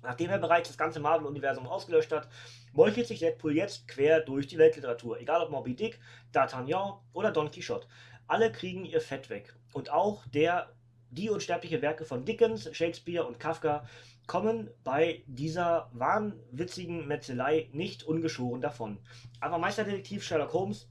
[0.02, 2.28] Nachdem er bereits das ganze Marvel-Universum ausgelöscht hat,
[2.72, 5.20] meuchelt sich Deadpool jetzt quer durch die Weltliteratur.
[5.20, 6.00] Egal ob Moby Dick,
[6.32, 7.86] D'Artagnan oder Don Quixote.
[8.26, 9.54] Alle kriegen ihr Fett weg.
[9.72, 10.72] Und auch der,
[11.10, 13.86] die unsterbliche Werke von Dickens, Shakespeare und Kafka
[14.26, 18.98] kommen bei dieser wahnwitzigen Metzelei nicht ungeschoren davon.
[19.40, 20.88] Aber Meisterdetektiv Sherlock Holmes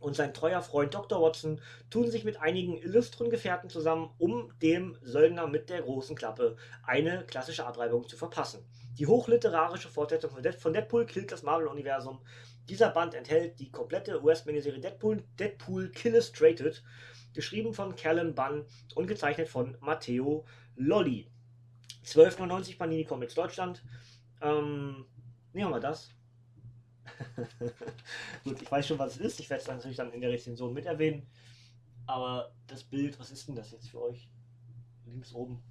[0.00, 1.20] und sein treuer Freund Dr.
[1.20, 6.56] Watson tun sich mit einigen illustren Gefährten zusammen, um dem Söldner mit der großen Klappe
[6.84, 8.64] eine klassische Abreibung zu verpassen.
[8.98, 12.20] Die hochliterarische Fortsetzung von Deadpool killt das Marvel-Universum.
[12.68, 16.82] Dieser Band enthält die komplette US-Miniserie Deadpool, Deadpool Killustrated,
[17.32, 20.44] geschrieben von Callan Bunn und gezeichnet von Matteo
[20.76, 21.30] Lolli.
[22.04, 23.82] 12,99 Panini Comics Deutschland.
[24.40, 25.06] Ähm,
[25.52, 26.10] nehmen wir das.
[28.44, 29.40] Gut, ich weiß schon, was es ist.
[29.40, 31.26] Ich werde es natürlich dann in der Rezension mit erwähnen.
[32.06, 34.28] Aber das Bild, was ist denn das jetzt für euch?
[35.06, 35.62] Links oben.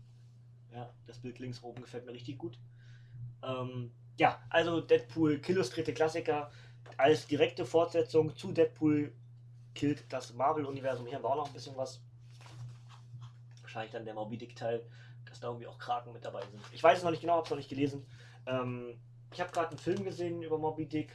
[0.72, 2.60] Ja, das Bild links oben gefällt mir richtig gut.
[3.44, 6.52] Ähm, ja, also Deadpool Killustrierte Klassiker
[6.98, 9.14] als direkte Fortsetzung zu Deadpool
[9.76, 11.06] killt das Marvel-Universum.
[11.06, 12.02] Hier haben wir auch noch ein bisschen was.
[13.62, 14.84] Wahrscheinlich dann der Moby Dick-Teil,
[15.26, 16.62] dass da irgendwie auch Kraken mit dabei sind.
[16.72, 18.06] Ich weiß es noch nicht genau, habe es noch nicht gelesen.
[18.48, 19.00] Ähm,
[19.32, 21.12] ich habe gerade einen Film gesehen über Moby Dick.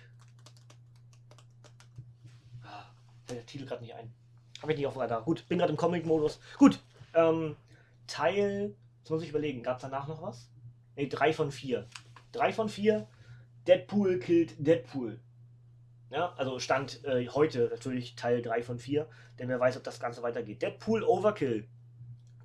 [3.34, 4.12] Der Titel gerade nicht ein.
[4.60, 5.22] Habe ich nicht auf Radar.
[5.22, 6.40] Gut, bin gerade im Comic-Modus.
[6.58, 6.80] Gut,
[7.14, 7.56] ähm,
[8.06, 10.50] Teil, jetzt muss ich überlegen, gab es danach noch was?
[10.96, 11.88] Ne, drei von vier.
[12.30, 13.08] Drei von vier,
[13.66, 15.20] Deadpool killt Deadpool.
[16.10, 19.08] Ja, also Stand äh, heute natürlich Teil 3 von 4,
[19.38, 20.60] denn wer weiß, ob das Ganze weitergeht.
[20.60, 21.66] Deadpool Overkill.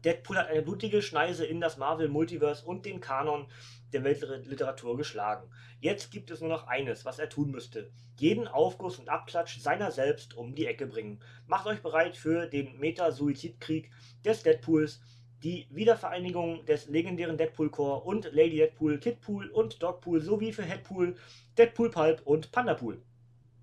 [0.04, 3.48] Deadpool hat eine blutige Schneise in das Marvel Multiverse und den Kanon
[3.94, 5.50] der Weltliteratur geschlagen.
[5.80, 7.92] Jetzt gibt es nur noch eines, was er tun müsste.
[8.18, 11.20] Jeden Aufguss und Abklatsch seiner selbst um die Ecke bringen.
[11.46, 13.92] Macht euch bereit für den Meta-Suizidkrieg
[14.26, 15.02] des Deadpools,
[15.44, 21.16] die Wiedervereinigung des legendären Deadpool Core und Lady Deadpool, Kidpool und Dogpool sowie für Headpool,
[21.58, 23.02] Deadpool Pulp und Pandapool.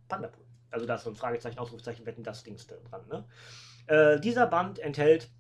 [0.09, 0.45] Pandapool.
[0.70, 3.07] Also da ist so ein Fragezeichen, Ausrufezeichen, wetten das Dings dran.
[3.09, 3.24] Ne?
[3.87, 5.30] Äh, dieser Band enthält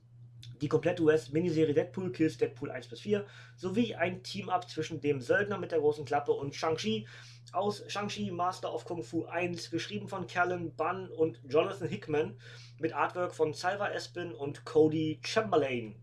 [0.60, 3.26] die komplette US-Miniserie Deadpool Kills Deadpool 1 bis 4
[3.56, 7.06] sowie ein Team-Up zwischen dem Söldner mit der großen Klappe und Shang-Chi
[7.52, 12.36] aus Shang-Chi Master of Kung Fu 1, geschrieben von Callan Bunn und Jonathan Hickman
[12.78, 15.94] mit Artwork von Salva Espin und Cody Chamberlain.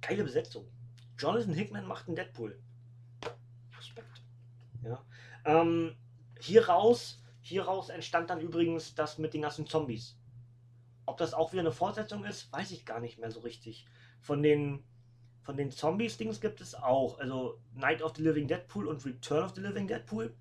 [0.00, 0.66] Geile Besetzung.
[1.16, 2.58] Jonathan Hickman macht einen Deadpool.
[3.76, 4.22] Respekt.
[4.82, 5.04] Ja.
[5.44, 5.96] Ähm,
[6.40, 10.16] hieraus, hieraus entstand dann übrigens das mit den ganzen Zombies.
[11.08, 13.86] Ob das auch wieder eine Fortsetzung ist, weiß ich gar nicht mehr so richtig.
[14.20, 14.84] Von den,
[15.42, 17.18] von den Zombies-Dings gibt es auch.
[17.18, 20.34] Also Night of the Living Deadpool und Return of the Living Deadpool.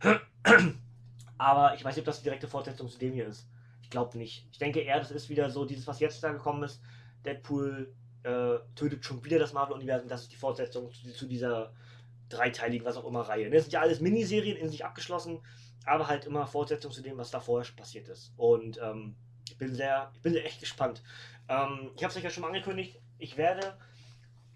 [1.38, 3.48] Aber ich weiß nicht, ob das die direkte Fortsetzung zu dem hier ist.
[3.82, 4.46] Ich glaube nicht.
[4.52, 6.80] Ich denke eher, das ist wieder so dieses, was jetzt da gekommen ist.
[7.24, 7.92] Deadpool
[8.22, 10.08] äh, tötet schon wieder das Marvel-Universum.
[10.08, 11.72] Das ist die Fortsetzung zu, zu, dieser
[12.28, 13.50] dreiteiligen, was auch immer, Reihe.
[13.50, 15.40] Das sind ja alles Miniserien in sich abgeschlossen,
[15.84, 18.32] aber halt immer Fortsetzung zu dem, was da vorher passiert ist.
[18.36, 19.16] Und ähm,
[19.62, 21.02] bin sehr, ich bin sehr echt gespannt.
[21.48, 22.98] Ähm, ich habe es euch ja schon mal angekündigt.
[23.18, 23.76] Ich werde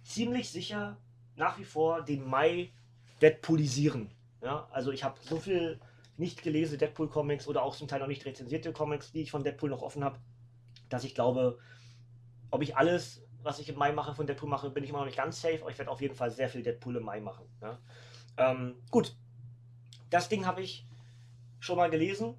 [0.03, 0.97] ziemlich sicher
[1.37, 2.73] nach wie vor den Mai
[3.23, 4.11] Deadpoolisieren.
[4.43, 5.81] Ja, also ich habe so viel
[6.17, 9.71] nicht gelesene Deadpool-Comics oder auch zum Teil noch nicht rezensierte Comics, die ich von Deadpool
[9.71, 10.19] noch offen habe,
[10.89, 11.59] dass ich glaube,
[12.51, 15.07] ob ich alles, was ich im Mai mache, von Deadpool mache, bin ich immer noch
[15.07, 17.45] nicht ganz safe, aber ich werde auf jeden Fall sehr viel Deadpool im Mai machen.
[17.61, 17.79] Ja.
[18.39, 19.15] Ähm, gut,
[20.11, 20.85] das Ding habe ich
[21.61, 22.35] schon mal gelesen,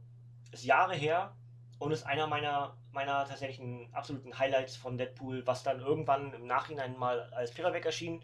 [0.52, 1.34] ist Jahre her,
[1.80, 6.98] und ist einer meiner, meiner tatsächlichen absoluten Highlights von Deadpool, was dann irgendwann im Nachhinein
[6.98, 8.24] mal als Paperback erschien.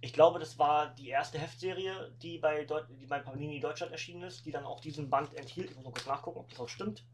[0.00, 4.22] Ich glaube, das war die erste Heftserie, die bei, Deut die bei Panini Deutschland erschienen
[4.22, 5.70] ist, die dann auch diesen Band enthielt.
[5.70, 7.04] Ich muss noch kurz nachgucken, ob das auch stimmt.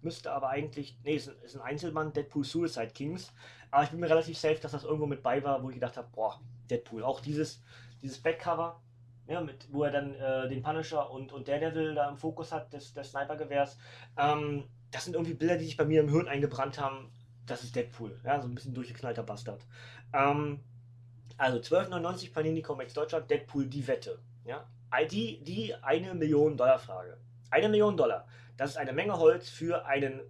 [0.00, 3.32] Müsste aber eigentlich, nee, es ist ein Einzelband, Deadpool Suicide Kings.
[3.70, 5.96] Aber ich bin mir relativ safe, dass das irgendwo mit bei war, wo ich gedacht
[5.96, 7.02] habe, boah, Deadpool.
[7.02, 7.62] Auch dieses,
[8.02, 8.80] dieses Backcover,
[9.26, 12.72] ja, mit, wo er dann äh, den Punisher und, und Daredevil da im Fokus hat,
[12.72, 13.78] des, des Snipergewehrs.
[14.18, 14.64] Ähm,
[14.94, 17.10] das sind irgendwie Bilder, die sich bei mir im Hirn eingebrannt haben.
[17.46, 19.66] Das ist Deadpool, ja, so ein bisschen durchgeknallter Bastard.
[20.12, 20.60] Ähm,
[21.36, 24.20] also 12,99 Panini Comics Deutschland, Deadpool die Wette.
[24.44, 24.70] Ja?
[25.10, 27.18] Die, die eine Million Dollar Frage.
[27.50, 28.28] Eine Million Dollar.
[28.56, 30.20] Das ist eine Menge Holz für einen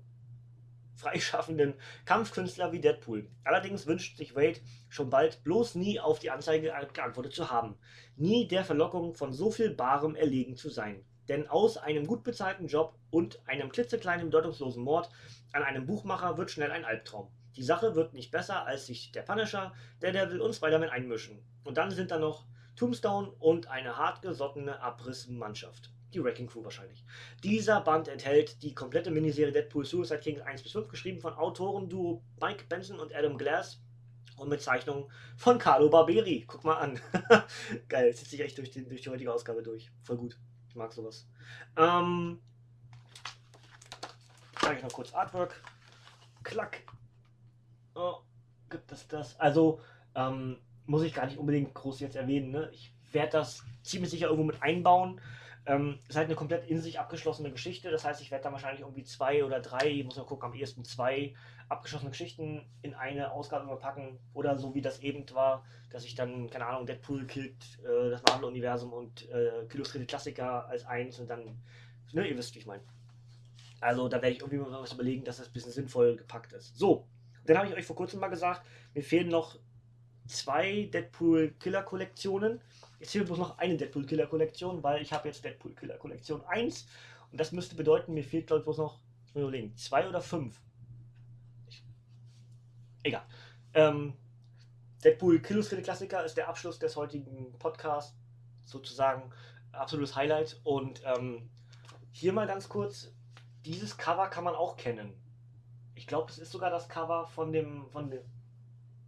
[0.95, 1.75] freischaffenden
[2.07, 3.29] Kampfkünstler wie Deadpool.
[3.45, 7.77] Allerdings wünscht sich Wade schon bald bloß nie auf die Anzeige geantwortet zu haben.
[8.17, 11.05] Nie der Verlockung von so viel Barem erlegen zu sein.
[11.29, 15.09] Denn aus einem gut bezahlten Job und einem klitzekleinen bedeutungslosen Mord
[15.53, 17.31] an einem Buchmacher wird schnell ein Albtraum.
[17.57, 19.73] Die Sache wird nicht besser, als sich der Punisher,
[20.03, 21.45] der Devil und Spider-Man einmischen.
[21.63, 22.47] Und dann sind da noch
[22.77, 25.91] Tombstone und eine hartgesottene Abrissmannschaft.
[26.13, 27.05] Die Wrecking Crew wahrscheinlich.
[27.43, 32.23] Dieser Band enthält die komplette Miniserie Deadpool Suicide Kings 1 bis 5, geschrieben von Autoren-Duo
[32.41, 33.81] Mike Benson und Adam Glass
[34.37, 36.45] und mit Zeichnungen von Carlo Barberi.
[36.47, 37.01] Guck mal an.
[37.89, 39.91] Geil, zieht sich echt durch, den, durch die heutige Ausgabe durch.
[40.03, 40.39] Voll gut.
[40.75, 41.25] Ich mag sowas.
[41.77, 42.41] Ähm,
[44.61, 45.63] zeige ich noch kurz Artwork.
[46.43, 46.83] Klack.
[47.95, 48.17] Oh,
[48.69, 49.39] gibt es das?
[49.39, 49.81] Also,
[50.17, 52.51] ähm, muss ich gar nicht unbedingt groß jetzt erwähnen.
[52.51, 52.71] Ne?
[52.73, 55.21] Ich werde das ziemlich sicher irgendwo mit einbauen.
[55.67, 57.91] Ähm, ist halt eine komplett in sich abgeschlossene Geschichte.
[57.91, 60.85] Das heißt, ich werde da wahrscheinlich irgendwie zwei oder drei, muss mal gucken, am ehesten
[60.85, 61.35] zwei
[61.71, 64.19] abgeschlossene Geschichten in eine Ausgabe überpacken.
[64.35, 68.23] Oder so wie das eben war, dass ich dann, keine Ahnung, Deadpool killt äh, das
[68.25, 71.63] Marvel-Universum und äh, illustrierte Klassiker als eins und dann,
[72.13, 72.83] ne, ihr wisst, wie ich meine.
[73.81, 76.79] Also da werde ich irgendwie mal was überlegen, dass das ein bisschen sinnvoll gepackt ist.
[76.79, 77.07] So,
[77.47, 79.59] dann habe ich euch vor kurzem mal gesagt, mir fehlen noch
[80.27, 82.61] zwei Deadpool-Killer-Kollektionen.
[83.01, 86.87] Jetzt fehlt bloß noch eine Deadpool-Killer-Kollektion, weil ich habe jetzt Deadpool-Killer-Kollektion 1
[87.31, 90.61] und das müsste bedeuten, mir fehlt glaube ich bloß noch, ich überlegen, zwei oder fünf.
[91.69, 91.83] Ich,
[93.03, 93.25] egal.
[93.75, 94.15] Ähm,
[95.05, 98.17] Deadpool Killus Klassiker ist der Abschluss des heutigen Podcasts,
[98.65, 99.31] sozusagen
[99.73, 100.61] absolutes Highlight.
[100.65, 101.51] Und ähm,
[102.11, 103.13] hier mal ganz kurz,
[103.65, 105.13] dieses Cover kann man auch kennen.
[105.95, 108.23] Ich glaube, es ist sogar das Cover von dem, von dem,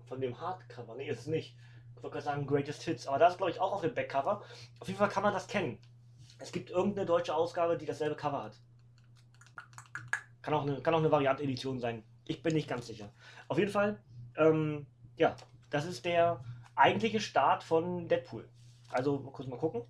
[0.06, 0.94] von dem Hardcover.
[0.96, 1.56] Nee, ist es nicht.
[2.02, 4.42] Ich sagen Greatest Hits, aber das ist glaube ich auch auf dem Backcover.
[4.80, 5.78] Auf jeden Fall kann man das kennen.
[6.38, 8.58] Es gibt irgendeine deutsche Ausgabe, die dasselbe Cover hat.
[10.42, 12.04] Kann auch eine, kann auch eine Variant-Edition sein.
[12.26, 13.10] Ich bin nicht ganz sicher.
[13.48, 14.00] Auf jeden Fall,
[14.36, 14.86] ähm,
[15.16, 15.34] ja,
[15.70, 16.44] das ist der
[16.74, 18.48] eigentliche Start von Deadpool.
[18.90, 19.82] Also kurz mal gucken.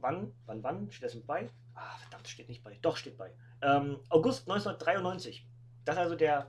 [0.00, 1.48] Wann, wann, wann steht das mit bei?
[1.74, 2.78] Ah, verdammt, steht nicht bei.
[2.82, 3.32] Doch, steht bei.
[3.62, 5.46] Ähm, August 1993.
[5.84, 6.48] Das ist also der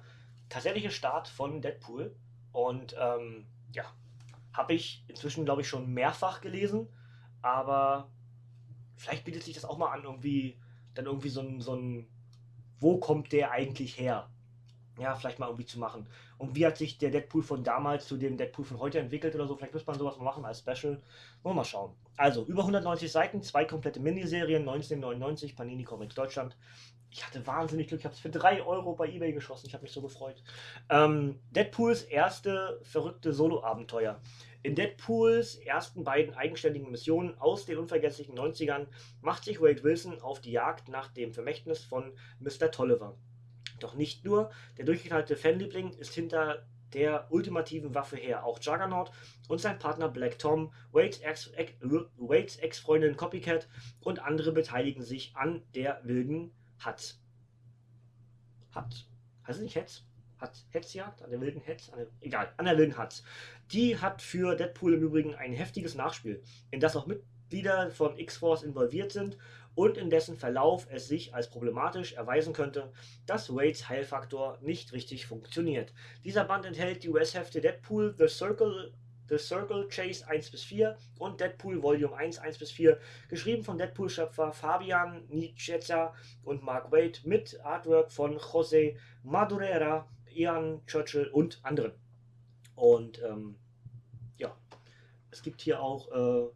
[0.50, 2.16] tatsächliche Start von Deadpool.
[2.52, 3.86] Und ähm, ja,
[4.56, 6.88] habe ich inzwischen, glaube ich, schon mehrfach gelesen.
[7.42, 8.10] Aber
[8.96, 10.58] vielleicht bietet sich das auch mal an, irgendwie
[10.94, 12.08] dann irgendwie so ein, so ein
[12.80, 14.30] wo kommt der eigentlich her?
[14.98, 16.08] Ja, vielleicht mal irgendwie zu machen.
[16.38, 19.46] Und wie hat sich der Deadpool von damals zu dem Deadpool von heute entwickelt oder
[19.46, 19.56] so?
[19.56, 20.94] Vielleicht muss man sowas mal machen als Special.
[20.94, 21.02] Wollen
[21.44, 21.94] wir mal schauen.
[22.16, 26.56] Also, über 190 Seiten, zwei komplette Miniserien, 1999, Panini Comics Deutschland.
[27.16, 29.68] Ich hatte wahnsinnig Glück, ich habe es für 3 Euro bei Ebay geschossen.
[29.68, 30.44] Ich habe mich so gefreut.
[30.90, 34.20] Ähm, Deadpools erste verrückte Solo-Abenteuer.
[34.64, 38.88] In Deadpools ersten beiden eigenständigen Missionen aus den unvergesslichen 90ern
[39.22, 42.12] macht sich Wade Wilson auf die Jagd nach dem Vermächtnis von
[42.42, 42.70] Mr.
[42.70, 43.16] Tolliver.
[43.80, 48.46] Doch nicht nur, der durchgeknallte Fanliebling ist hinter der ultimativen Waffe her.
[48.46, 49.12] Auch Juggernaut
[49.48, 53.70] und sein Partner Black Tom, Wades Ex-Freundin Ex Copycat
[54.02, 57.20] und andere beteiligen sich an der wilden Hatz.
[58.72, 59.06] Hatz.
[59.48, 60.04] Heißt es nicht Hetz?
[60.38, 61.22] Hat Hetzjagd?
[61.22, 61.90] An der wilden Hetz?
[61.90, 63.24] An der, egal, an der wilden Hatz.
[63.72, 68.64] Die hat für Deadpool im Übrigen ein heftiges Nachspiel, in das auch Mitglieder von X-Force
[68.64, 69.38] involviert sind
[69.76, 72.92] und in dessen Verlauf es sich als problematisch erweisen könnte,
[73.26, 75.94] dass Wades Heilfaktor nicht richtig funktioniert.
[76.24, 78.94] Dieser Band enthält die US-Hefte Deadpool, The Circle,
[79.30, 83.00] The Circle Chase 1 bis 4 und Deadpool Volume 1 1 bis 4,
[83.30, 86.14] geschrieben von Deadpool-Schöpfer Fabian Niceza
[86.44, 91.94] und Mark Wade mit Artwork von José Madureira, Ian Churchill und anderen.
[92.76, 93.56] Und ähm,
[94.38, 94.56] ja,
[95.32, 96.50] es gibt hier auch äh,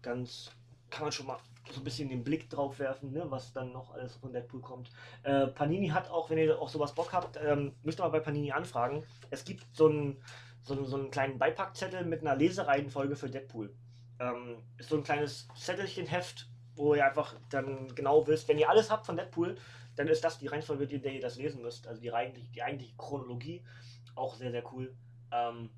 [0.00, 0.50] ganz,
[0.90, 1.38] kann man schon mal
[1.70, 4.90] so ein bisschen den Blick drauf werfen, ne, was dann noch alles von Deadpool kommt.
[5.22, 8.20] Äh, Panini hat auch, wenn ihr auch sowas Bock habt, ähm, müsst ihr mal bei
[8.20, 9.04] Panini anfragen.
[9.30, 10.22] Es gibt so einen,
[10.62, 13.74] so, so einen kleinen Beipackzettel mit einer Lesereihenfolge für Deadpool.
[14.20, 18.90] Ähm, ist so ein kleines Zettelchenheft, wo ihr einfach dann genau wisst, wenn ihr alles
[18.90, 19.56] habt von Deadpool,
[19.96, 21.86] dann ist das die Reihenfolge, in der ihr das lesen müsst.
[21.86, 23.62] Also die, eigentlich, die eigentliche Chronologie.
[24.14, 24.94] Auch sehr, sehr cool.
[25.32, 25.70] Ähm,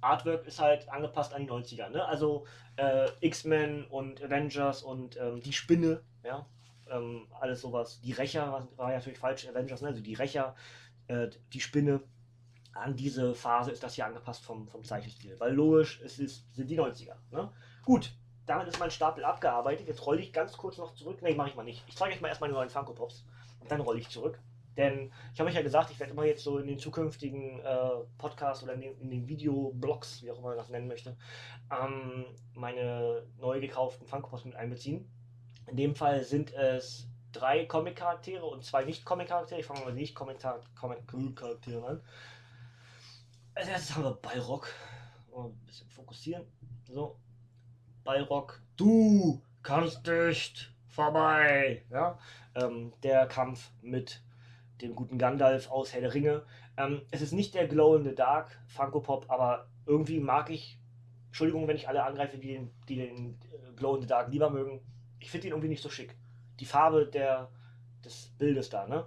[0.00, 1.88] Artwork ist halt angepasst an die 90er.
[1.90, 2.04] Ne?
[2.04, 6.46] Also äh, X-Men und Avengers und ähm, die Spinne, ja,
[6.90, 8.00] ähm, alles sowas.
[8.00, 9.88] Die Rächer war, war ja natürlich falsch, Avengers, ne?
[9.88, 10.54] also die Rächer,
[11.06, 12.00] äh, die Spinne.
[12.74, 15.38] An diese Phase ist das hier angepasst vom, vom Zeichenstil.
[15.38, 17.14] Weil logisch, es ist, sind die 90er.
[17.30, 17.50] Ne?
[17.84, 18.12] Gut,
[18.46, 19.86] damit ist mein Stapel abgearbeitet.
[19.86, 21.22] Jetzt rolle ich ganz kurz noch zurück.
[21.22, 21.84] Ne, mache ich mal nicht.
[21.86, 23.24] Ich zeige euch mal erstmal die neuen Funko Pops.
[23.60, 24.38] Und dann rolle ich zurück.
[24.76, 27.90] Denn ich habe euch ja gesagt, ich werde immer jetzt so in den zukünftigen äh,
[28.16, 31.14] Podcasts oder in den, in den Videoblogs, wie auch immer man das nennen möchte,
[31.70, 35.10] ähm, meine neu gekauften Funko Pops mit einbeziehen.
[35.66, 39.60] In dem Fall sind es drei Comic-Charaktere und zwei Nicht-Comic-Charaktere.
[39.60, 42.00] Ich fange mal mit Nicht-Comic-Charakteren an.
[43.54, 44.68] Als erstes haben wir Ballrock.
[45.36, 46.46] Ein bisschen fokussieren.
[46.88, 47.16] So.
[48.02, 51.84] Ballrock, du kannst nicht vorbei.
[51.90, 52.18] Ja?
[52.54, 54.22] Ähm, der Kampf mit
[54.80, 56.44] dem guten Gandalf aus Herr Ringe.
[56.78, 60.78] Ähm, es ist nicht der Glow in the Dark Funko Pop, aber irgendwie mag ich,
[61.26, 64.48] Entschuldigung, wenn ich alle angreife, die den, die den äh, Glow in the Dark lieber
[64.48, 64.80] mögen.
[65.20, 66.16] Ich finde ihn irgendwie nicht so schick.
[66.58, 67.50] Die Farbe der,
[68.02, 69.06] des Bildes da, ne?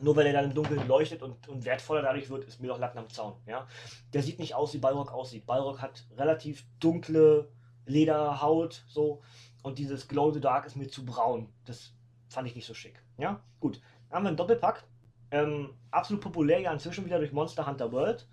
[0.00, 2.78] Nur weil er dann im Dunkeln leuchtet und, und wertvoller dadurch wird, ist mir doch
[2.78, 3.34] Latten am Zaun.
[3.46, 3.66] Ja?
[4.12, 5.46] Der sieht nicht aus, wie Balrog aussieht.
[5.46, 7.48] Balrog hat relativ dunkle
[7.86, 9.22] Lederhaut, so.
[9.62, 11.48] Und dieses Glow the Dark ist mir zu braun.
[11.64, 11.92] Das
[12.28, 13.02] fand ich nicht so schick.
[13.18, 13.80] Ja, gut
[14.10, 14.84] haben wir einen Doppelpack.
[15.30, 18.26] Ähm, absolut populär ja inzwischen wieder durch Monster Hunter World.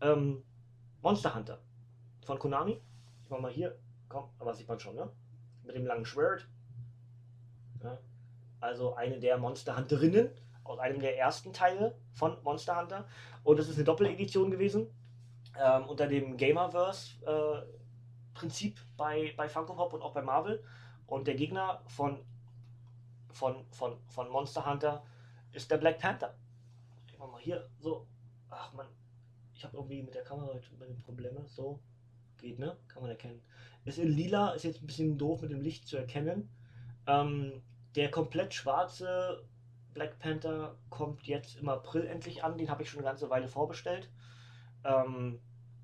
[0.00, 0.42] Ähm,
[1.02, 1.58] Monster Hunter
[2.24, 2.80] von Konami.
[3.22, 3.76] Ich mach mal hier,
[4.08, 5.10] komm, aber sieht man schon, ne?
[5.64, 6.46] Mit dem langen Schwert.
[7.82, 7.98] Ja.
[8.60, 10.30] Also eine der Monster Hunterinnen
[10.64, 13.06] aus einem der ersten Teile von Monster Hunter.
[13.44, 14.86] Und es ist eine Doppeledition gewesen.
[15.60, 20.62] Ähm, unter dem Gamerverse-Prinzip äh, bei, bei Funko Pop und auch bei Marvel.
[21.06, 22.24] Und der Gegner von
[23.32, 25.02] von, von, von Monster Hunter
[25.52, 26.34] ist der Black Panther.
[27.06, 28.06] Ich mach mal hier so.
[28.50, 28.86] Ach man,
[29.54, 30.68] ich habe irgendwie mit der Kamera heute
[31.04, 31.44] Probleme.
[31.46, 31.80] So,
[32.38, 32.76] geht ne?
[32.88, 33.42] Kann man erkennen.
[33.84, 36.50] Ist in lila, ist jetzt ein bisschen doof mit dem Licht zu erkennen.
[37.06, 37.62] Ähm,
[37.96, 39.44] der komplett schwarze
[39.94, 42.58] Black Panther kommt jetzt im April endlich an.
[42.58, 44.10] Den habe ich schon eine ganze Weile vorbestellt.
[44.84, 45.40] Ähm,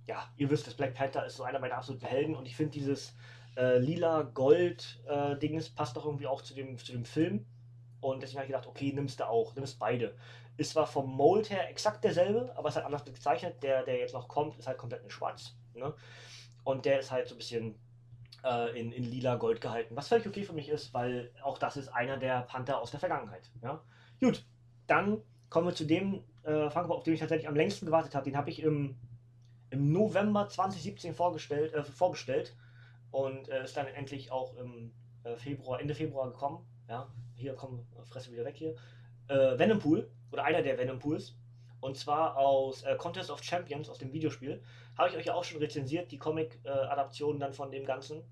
[0.07, 2.73] ja, ihr wisst, das Black Panther ist so einer meiner absoluten Helden und ich finde
[2.73, 3.15] dieses
[3.57, 7.45] äh, lila-gold-Dings äh, passt doch irgendwie auch zu dem, zu dem Film.
[8.01, 10.15] Und deswegen habe ich gedacht, okay, nimmst du auch, nimmst beide.
[10.57, 13.63] Ist zwar vom Mold her exakt derselbe, aber ist halt anders gezeichnet.
[13.63, 15.57] Der, der jetzt noch kommt, ist halt komplett in schwarz.
[15.75, 15.93] Ne?
[16.65, 17.79] Und der ist halt so ein bisschen
[18.45, 19.97] äh, in, in lila Gold gehalten.
[19.97, 23.01] Was völlig okay für mich ist, weil auch das ist einer der Panther aus der
[23.01, 23.51] Vergangenheit.
[23.63, 23.83] Ja?
[24.21, 24.45] Gut,
[24.87, 28.25] dann kommen wir zu dem äh, Funko, auf den ich tatsächlich am längsten gewartet habe.
[28.25, 28.97] Den habe ich im,
[29.71, 32.57] im November 2017 vorgestellt, äh, vorbestellt
[33.11, 34.93] und äh, ist dann endlich auch im,
[35.25, 36.67] äh, Februar, Ende Februar gekommen.
[36.89, 38.75] Ja, hier komm, Fresse wieder weg hier.
[39.29, 41.37] Äh, Venom Pool oder einer der Venom Pools.
[41.81, 44.63] Und zwar aus äh, Contest of Champions, aus dem Videospiel.
[44.97, 48.23] Habe ich euch ja auch schon rezensiert, die Comic-Adaptionen dann von dem Ganzen.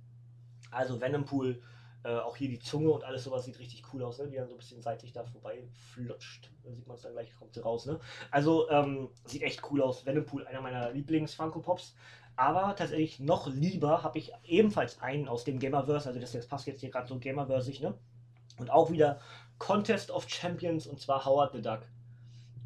[0.73, 1.63] Also Venom Pool,
[2.07, 4.29] äh, auch hier die Zunge und alles sowas sieht richtig cool aus, ne?
[4.29, 6.53] die dann so ein bisschen seitlich da vorbei flutscht.
[6.63, 7.85] Da sieht man es dann gleich, kommt sie raus.
[7.87, 7.99] Ne?
[8.31, 10.07] Also ähm, sieht echt cool aus.
[10.07, 11.97] Venom Pool, einer meiner Lieblings-Funko Pops.
[12.37, 16.69] Aber tatsächlich noch lieber habe ich ebenfalls einen aus dem Gamerverse, also das, das passt
[16.69, 17.95] jetzt hier gerade so Gamerversig, ne?
[18.59, 19.21] Und auch wieder
[19.59, 21.81] Contest of Champions und zwar Howard the Duck.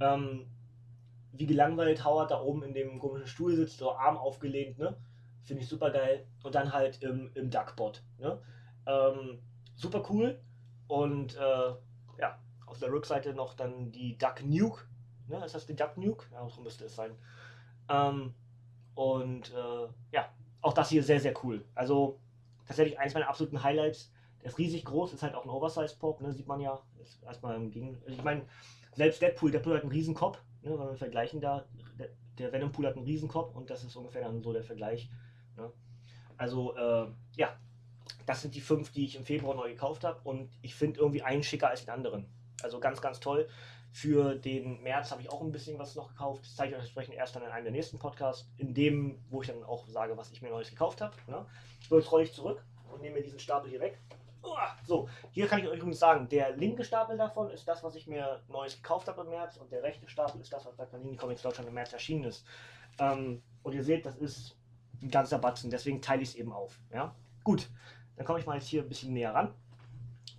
[0.00, 0.46] Ähm,
[1.32, 4.96] wie gelangweilt Howard da oben in dem komischen Stuhl sitzt, so Arm aufgelehnt, ne?
[5.44, 6.26] Finde ich super geil.
[6.42, 8.38] Und dann halt im, im Duckbot, ne?
[8.86, 9.38] Ähm,
[9.76, 10.40] super cool.
[10.88, 11.74] Und äh,
[12.18, 14.84] ja, auf der Rückseite noch dann die Duck Nuke.
[15.28, 15.44] Ne?
[15.44, 16.26] Ist das die Duck Nuke?
[16.32, 17.12] Ja, so müsste es sein.
[17.88, 18.34] Ähm,
[18.94, 20.28] und äh, ja,
[20.60, 21.64] auch das hier sehr, sehr cool.
[21.74, 22.20] Also
[22.66, 24.12] tatsächlich eins meiner absoluten Highlights.
[24.40, 26.32] Der ist riesig groß, ist halt auch ein Oversize-Pop, ne?
[26.32, 26.80] sieht man ja.
[27.02, 28.42] Ist erstmal im Gegen ich meine,
[28.94, 30.70] selbst Deadpool, Deadpool hat einen Riesenkopf, ne?
[30.70, 31.66] wenn wir vergleichen da.
[32.38, 35.10] Der Venom Pool hat einen Riesenkopf und das ist ungefähr dann so der Vergleich.
[35.56, 35.70] Ne?
[36.38, 37.06] Also, äh,
[37.36, 37.54] ja,
[38.26, 41.22] das sind die fünf, die ich im Februar neu gekauft habe und ich finde irgendwie
[41.22, 42.26] einen schicker als den anderen.
[42.62, 43.48] Also ganz, ganz toll.
[43.92, 46.44] Für den März habe ich auch ein bisschen was noch gekauft.
[46.44, 49.42] Das zeige ich euch entsprechend erst dann in einem der nächsten Podcasts, in dem, wo
[49.42, 51.14] ich dann auch sage, was ich mir Neues gekauft habe.
[51.26, 51.44] Ne?
[51.88, 53.98] So, jetzt rolle ich zurück und nehme mir diesen Stapel hier weg.
[54.86, 58.06] So, hier kann ich euch übrigens sagen, der linke Stapel davon ist das, was ich
[58.06, 61.16] mir Neues gekauft habe im März und der rechte Stapel ist das, was bei Panini
[61.16, 62.46] Comics Deutschland im März erschienen ist.
[62.98, 64.56] Ähm, und ihr seht, das ist
[65.02, 66.80] ein ganzer Batzen, deswegen teile ich es eben auf.
[66.92, 67.14] Ja?
[67.44, 67.68] Gut,
[68.20, 69.54] dann komme ich mal jetzt hier ein bisschen näher ran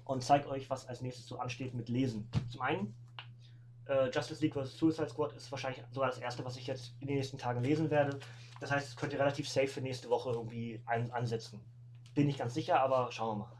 [0.05, 2.29] und zeige euch, was als nächstes so ansteht mit Lesen.
[2.51, 2.93] Zum einen,
[3.87, 4.77] äh, Justice League vs.
[4.77, 7.89] Suicide Squad ist wahrscheinlich sogar das erste, was ich jetzt in den nächsten Tagen lesen
[7.89, 8.19] werde.
[8.59, 11.59] Das heißt, es könnt ihr relativ safe für nächste Woche irgendwie ein ansetzen.
[12.13, 13.51] Bin nicht ganz sicher, aber schauen wir mal.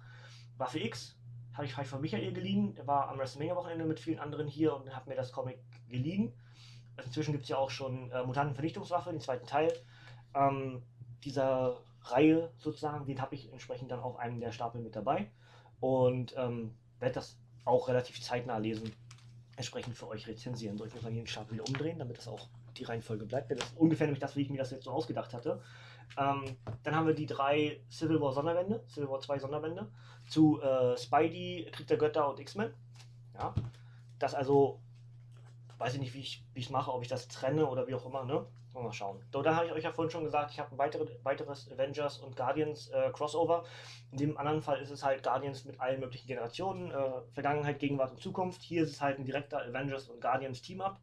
[0.59, 1.17] Waffe X
[1.55, 2.76] habe ich von Michael geliehen.
[2.76, 5.57] Der war am WrestleMania-Wochenende mit vielen anderen hier und hat mir das Comic
[5.89, 6.32] geliehen.
[6.95, 9.74] Also inzwischen gibt es ja auch schon äh, Mutantenvernichtungswaffe, den zweiten Teil
[10.36, 10.84] ähm,
[11.24, 13.05] dieser Reihe sozusagen.
[13.05, 15.29] Den habe ich entsprechend dann auf einem der Stapel mit dabei
[15.79, 18.91] und ähm, werde das auch relativ zeitnah lesen,
[19.55, 20.77] entsprechend für euch rezensieren.
[20.77, 22.47] Soll ich muss mal hier den Stapel wieder umdrehen, damit das auch
[22.77, 23.51] die Reihenfolge bleibt.
[23.51, 25.61] Das ist ungefähr nämlich das, wie ich mir das jetzt so ausgedacht hatte.
[26.17, 29.89] Ähm, dann haben wir die drei Civil War Sonderwände, Civil War 2 Sonderwände,
[30.27, 32.73] zu äh, Spidey, Krieg der Götter und X-Men.
[33.35, 33.53] Ja,
[34.19, 34.81] das also,
[35.77, 38.25] weiß ich nicht, wie ich es mache, ob ich das trenne oder wie auch immer,
[38.25, 38.45] ne?
[38.74, 39.22] Mal schauen.
[39.32, 42.19] So, dann habe ich euch ja vorhin schon gesagt, ich habe ein weitere, weiteres Avengers
[42.19, 43.65] und Guardians äh, Crossover.
[44.11, 48.11] In dem anderen Fall ist es halt Guardians mit allen möglichen Generationen, äh, Vergangenheit, Gegenwart
[48.11, 48.61] und Zukunft.
[48.61, 50.99] Hier ist es halt ein direkter Avengers und Guardians Team-Up,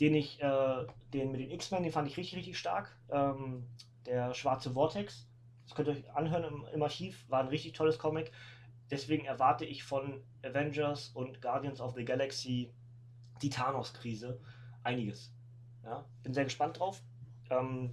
[0.00, 2.96] den ich, äh, den mit den X-Men, den fand ich richtig, richtig stark.
[3.10, 3.66] Ähm,
[4.06, 5.26] der schwarze Vortex.
[5.64, 8.30] Das könnt ihr euch anhören im, im Archiv, war ein richtig tolles Comic.
[8.90, 12.72] Deswegen erwarte ich von Avengers und Guardians of the Galaxy
[13.40, 14.40] die Thanos-Krise
[14.82, 15.32] einiges.
[15.84, 17.02] Ja, bin sehr gespannt drauf.
[17.50, 17.90] Ähm,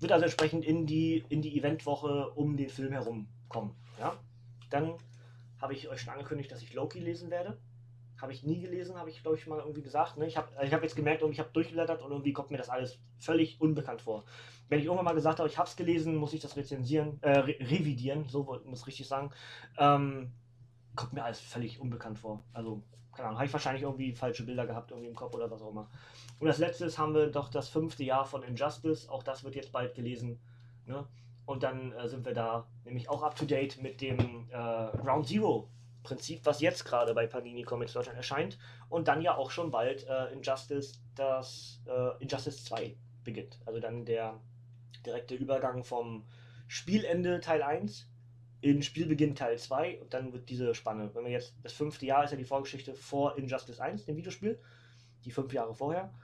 [0.00, 3.74] wird also entsprechend in die, in die Eventwoche um den Film herum kommen.
[3.98, 4.16] Ja?
[4.70, 4.94] Dann
[5.60, 7.58] habe ich euch schon angekündigt, dass ich Loki lesen werde.
[8.20, 10.16] Habe ich nie gelesen, habe ich glaube ich mal irgendwie gesagt.
[10.16, 10.26] Ne?
[10.26, 12.98] Ich habe ich hab jetzt gemerkt, ich habe durchgeblättert und irgendwie kommt mir das alles
[13.18, 14.24] völlig unbekannt vor.
[14.68, 17.38] Wenn ich irgendwann mal gesagt habe, ich habe es gelesen, muss ich das rezensieren, äh,
[17.38, 19.30] re revidieren, so muss ich richtig sagen.
[19.78, 20.32] Ähm,
[20.96, 22.44] kommt mir alles völlig unbekannt vor.
[22.52, 22.82] Also,
[23.12, 25.70] keine Ahnung, habe ich wahrscheinlich irgendwie falsche Bilder gehabt, irgendwie im Kopf oder was auch
[25.70, 25.88] immer.
[26.40, 29.72] Und als letztes haben wir doch das fünfte Jahr von Injustice, auch das wird jetzt
[29.72, 30.40] bald gelesen.
[30.86, 31.06] Ne?
[31.46, 35.26] Und dann äh, sind wir da nämlich auch up to date mit dem äh, Ground
[35.28, 35.68] Zero
[36.02, 38.58] Prinzip, was jetzt gerade bei Panini Comics Deutschland erscheint
[38.90, 43.58] und dann ja auch schon bald äh, Injustice, das äh, Injustice 2 beginnt.
[43.64, 44.38] Also dann der
[45.04, 46.24] direkte Übergang vom
[46.68, 48.08] Spielende Teil 1
[48.64, 52.24] in Spielbeginn Teil 2 und dann wird diese Spanne, wenn wir jetzt, das fünfte Jahr
[52.24, 54.58] ist ja die Vorgeschichte vor Injustice 1, dem Videospiel,
[55.26, 56.14] die fünf Jahre vorher.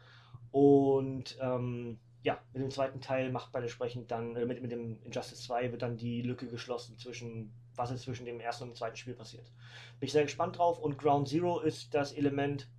[0.51, 5.03] Und ähm, ja, mit dem zweiten Teil macht man entsprechend dann, äh, mit, mit dem
[5.03, 8.77] Injustice 2 wird dann die Lücke geschlossen zwischen, was ist zwischen dem ersten und dem
[8.77, 9.53] zweiten Spiel passiert.
[9.99, 12.71] Bin ich sehr gespannt drauf und Ground Zero ist das Element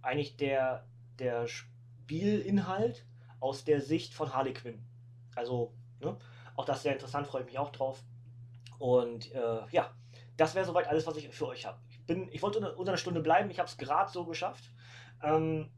[0.00, 0.88] eigentlich der,
[1.18, 3.04] der Spielinhalt
[3.38, 4.82] aus der Sicht von Harley Quinn.
[5.34, 6.16] Also, ne?
[6.56, 8.02] auch das sehr interessant, freue ich mich auch drauf.
[8.78, 9.94] Und äh, ja,
[10.36, 11.78] das wäre soweit alles, was ich für euch habe.
[11.90, 12.00] Ich,
[12.32, 14.64] ich wollte unter, einer Stunde bleiben, ich habe es gerade so geschafft.
[15.22, 15.70] Ähm,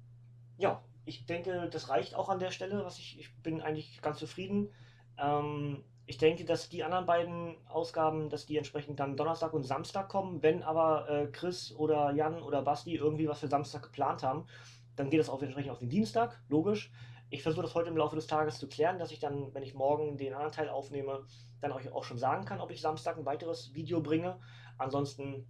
[0.59, 4.19] ja, ich denke, das reicht auch an der Stelle, was ich, ich bin eigentlich ganz
[4.19, 4.71] zufrieden.
[5.19, 10.09] Ähm, ich denke, dass die anderen beiden Ausgaben, dass die entsprechend dann Donnerstag und Samstag
[10.09, 10.43] kommen.
[10.43, 14.47] Wenn aber äh, Chris oder Jan oder Basti irgendwie was für Samstag geplant haben,
[14.95, 16.91] dann geht das auch entsprechend auf den Dienstag, logisch.
[17.29, 19.75] Ich versuche das heute im Laufe des Tages zu klären, dass ich dann, wenn ich
[19.75, 21.27] morgen den anderen Teil aufnehme,
[21.61, 24.39] dann euch auch schon sagen kann, ob ich Samstag ein weiteres Video bringe.
[24.79, 25.47] Ansonsten,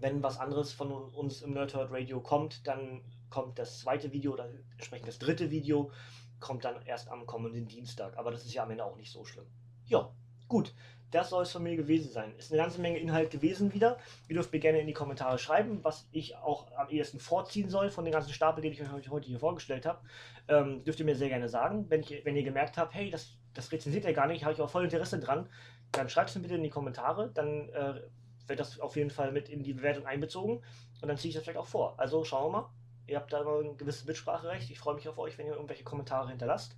[0.00, 4.48] wenn was anderes von uns im Nerdhurt Radio kommt, dann kommt das zweite Video oder
[4.72, 5.90] entsprechend das dritte Video,
[6.40, 8.16] kommt dann erst am kommenden Dienstag.
[8.16, 9.46] Aber das ist ja am Ende auch nicht so schlimm.
[9.84, 10.10] Ja,
[10.48, 10.74] gut.
[11.14, 12.34] Das soll es von mir gewesen sein.
[12.38, 13.98] Ist eine ganze Menge Inhalt gewesen wieder.
[14.28, 17.90] Ihr dürft mir gerne in die Kommentare schreiben, was ich auch am ehesten vorziehen soll
[17.90, 20.00] von den ganzen Stapel, den ich euch heute hier vorgestellt habe.
[20.48, 21.86] Ähm, dürft ihr mir sehr gerne sagen.
[21.88, 24.60] Wenn, ich, wenn ihr gemerkt habt, hey, das, das rezensiert ihr gar nicht, habe ich
[24.60, 25.48] auch voll Interesse dran,
[25.92, 27.30] dann schreibt es mir bitte in die Kommentare.
[27.32, 28.00] Dann äh,
[28.48, 30.64] wird das auf jeden Fall mit in die Bewertung einbezogen.
[31.00, 31.94] Und dann ziehe ich das vielleicht auch vor.
[31.96, 32.70] Also schauen wir mal.
[33.06, 34.68] Ihr habt da immer ein gewisses Mitspracherecht.
[34.68, 36.74] Ich freue mich auf euch, wenn ihr irgendwelche Kommentare hinterlasst.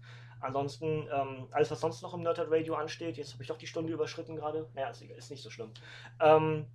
[0.47, 3.67] Ansonsten, ähm, alles, was sonst noch im Nerdhead Radio ansteht, jetzt habe ich doch die
[3.67, 4.69] Stunde überschritten gerade.
[4.75, 5.73] Naja, ist, ist nicht so schlimm.
[6.21, 6.67] Ähm,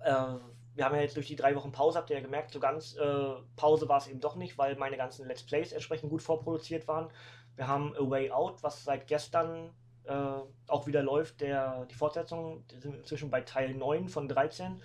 [0.00, 0.34] äh,
[0.74, 2.96] wir haben ja jetzt durch die drei Wochen Pause, habt ihr ja gemerkt, so ganz
[2.96, 6.86] äh, Pause war es eben doch nicht, weil meine ganzen Let's Plays entsprechend gut vorproduziert
[6.86, 7.10] waren.
[7.56, 9.70] Wir haben A Way Out, was seit gestern
[10.04, 14.80] äh, auch wieder läuft, der, die Fortsetzung, sind inzwischen bei Teil 9 von 13.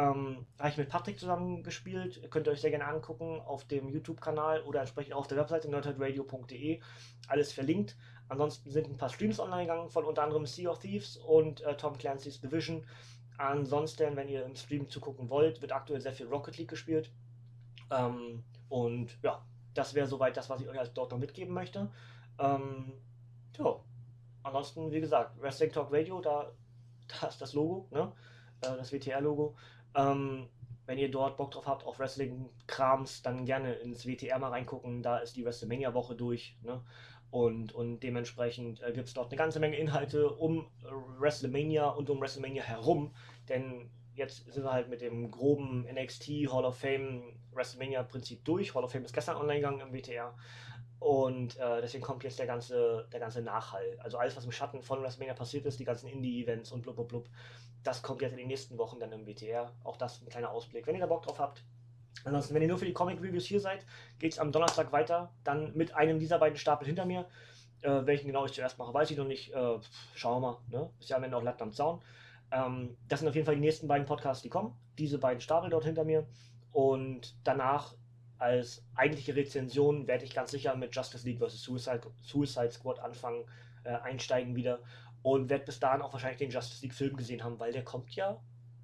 [0.00, 2.30] Ähm, habe ich mit Patrick zusammen gespielt.
[2.30, 6.80] Könnt ihr euch sehr gerne angucken auf dem YouTube-Kanal oder entsprechend auf der Webseite nerdheadradio.de.
[7.28, 7.98] Alles verlinkt.
[8.28, 11.76] Ansonsten sind ein paar Streams online gegangen von unter anderem Sea of Thieves und äh,
[11.76, 12.86] Tom Clancy's Division.
[13.36, 17.12] Ansonsten, wenn ihr im Stream zugucken wollt, wird aktuell sehr viel Rocket League gespielt.
[17.90, 19.44] Ähm, und ja,
[19.74, 21.90] das wäre soweit das, was ich euch als dort noch mitgeben möchte.
[22.38, 22.92] Ähm,
[23.58, 23.76] ja,
[24.44, 26.52] ansonsten, wie gesagt, Wrestling Talk Radio, da,
[27.20, 28.12] da ist das Logo, ne?
[28.62, 29.56] Äh, das WTR-Logo.
[29.94, 30.48] Ähm,
[30.86, 35.02] wenn ihr dort Bock drauf habt auf Wrestling-Krams, dann gerne ins WTR mal reingucken.
[35.02, 36.56] Da ist die WrestleMania-Woche durch.
[36.62, 36.82] Ne?
[37.30, 40.66] Und, und dementsprechend äh, gibt es dort eine ganze Menge Inhalte um
[41.18, 43.14] WrestleMania und um WrestleMania herum.
[43.48, 47.22] Denn jetzt sind wir halt mit dem groben NXT Hall of Fame
[47.52, 48.74] WrestleMania-Prinzip durch.
[48.74, 50.34] Hall of Fame ist gestern online gegangen im WTR.
[50.98, 53.96] Und äh, deswegen kommt jetzt der ganze, der ganze Nachhall.
[54.00, 57.08] Also alles, was im Schatten von WrestleMania passiert ist, die ganzen Indie-Events und blub, blub,
[57.08, 57.28] blub,
[57.82, 59.72] das kommt jetzt in den nächsten Wochen dann im WTR.
[59.84, 61.62] Auch das ein kleiner Ausblick, wenn ihr da Bock drauf habt.
[62.24, 63.86] Ansonsten, wenn ihr nur für die Comic-Reviews hier seid,
[64.18, 65.32] geht es am Donnerstag weiter.
[65.44, 67.26] Dann mit einem dieser beiden Stapel hinter mir.
[67.82, 69.54] Äh, welchen genau ich zuerst mache, weiß ich noch nicht.
[69.54, 69.78] Äh,
[70.14, 70.58] schauen wir mal.
[70.68, 70.90] Ne?
[71.00, 72.02] Ist ja am Ende auch Latt am Zaun.
[72.52, 74.74] Ähm, das sind auf jeden Fall die nächsten beiden Podcasts, die kommen.
[74.98, 76.26] Diese beiden Stapel dort hinter mir.
[76.72, 77.94] Und danach
[78.38, 81.62] als eigentliche Rezension werde ich ganz sicher mit Justice League vs.
[81.62, 83.44] Suicide, Suicide Squad anfangen,
[83.84, 84.80] äh, einsteigen wieder
[85.22, 88.10] und werde bis dahin auch wahrscheinlich den Justice League Film gesehen haben, weil der kommt
[88.14, 88.40] ja,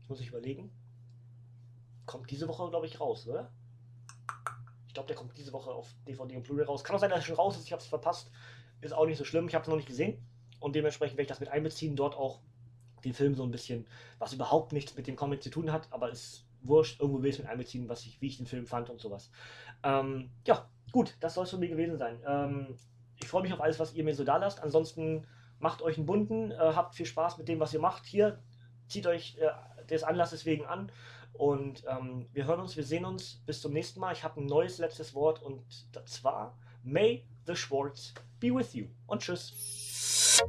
[0.09, 0.71] muss ich überlegen,
[2.05, 3.51] kommt diese Woche, glaube ich, raus, oder?
[4.87, 6.85] Ich glaube, der kommt diese Woche auf DVD und Blu-ray raus.
[6.85, 8.31] Kann auch sein, dass er schon raus ist, ich habe es verpasst.
[8.81, 10.19] Ist auch nicht so schlimm, ich habe es noch nicht gesehen.
[10.61, 12.41] Und dementsprechend werde ich das mit einbeziehen, dort auch
[13.05, 13.87] den Film so ein bisschen,
[14.19, 17.37] was überhaupt nichts mit dem Comic zu tun hat, aber ist wurscht, irgendwo will ich
[17.37, 19.31] es mit einbeziehen, was ich, wie ich den Film fand und sowas.
[19.83, 22.21] Ähm, ja, gut, das soll es von mir gewesen sein.
[22.27, 22.77] Ähm,
[23.21, 24.63] ich freue mich auf alles, was ihr mir so da lasst.
[24.63, 25.27] Ansonsten
[25.59, 28.07] macht euch einen bunten, äh, habt viel Spaß mit dem, was ihr macht.
[28.07, 28.39] Hier
[28.89, 30.91] zieht euch äh, des Anlasses wegen an.
[31.33, 33.43] Und ähm, wir hören uns, wir sehen uns.
[33.47, 34.13] Bis zum nächsten Mal.
[34.13, 35.63] Ich habe ein neues letztes Wort und
[36.07, 38.87] zwar May the Schwartz be with you.
[39.07, 40.43] Und tschüss.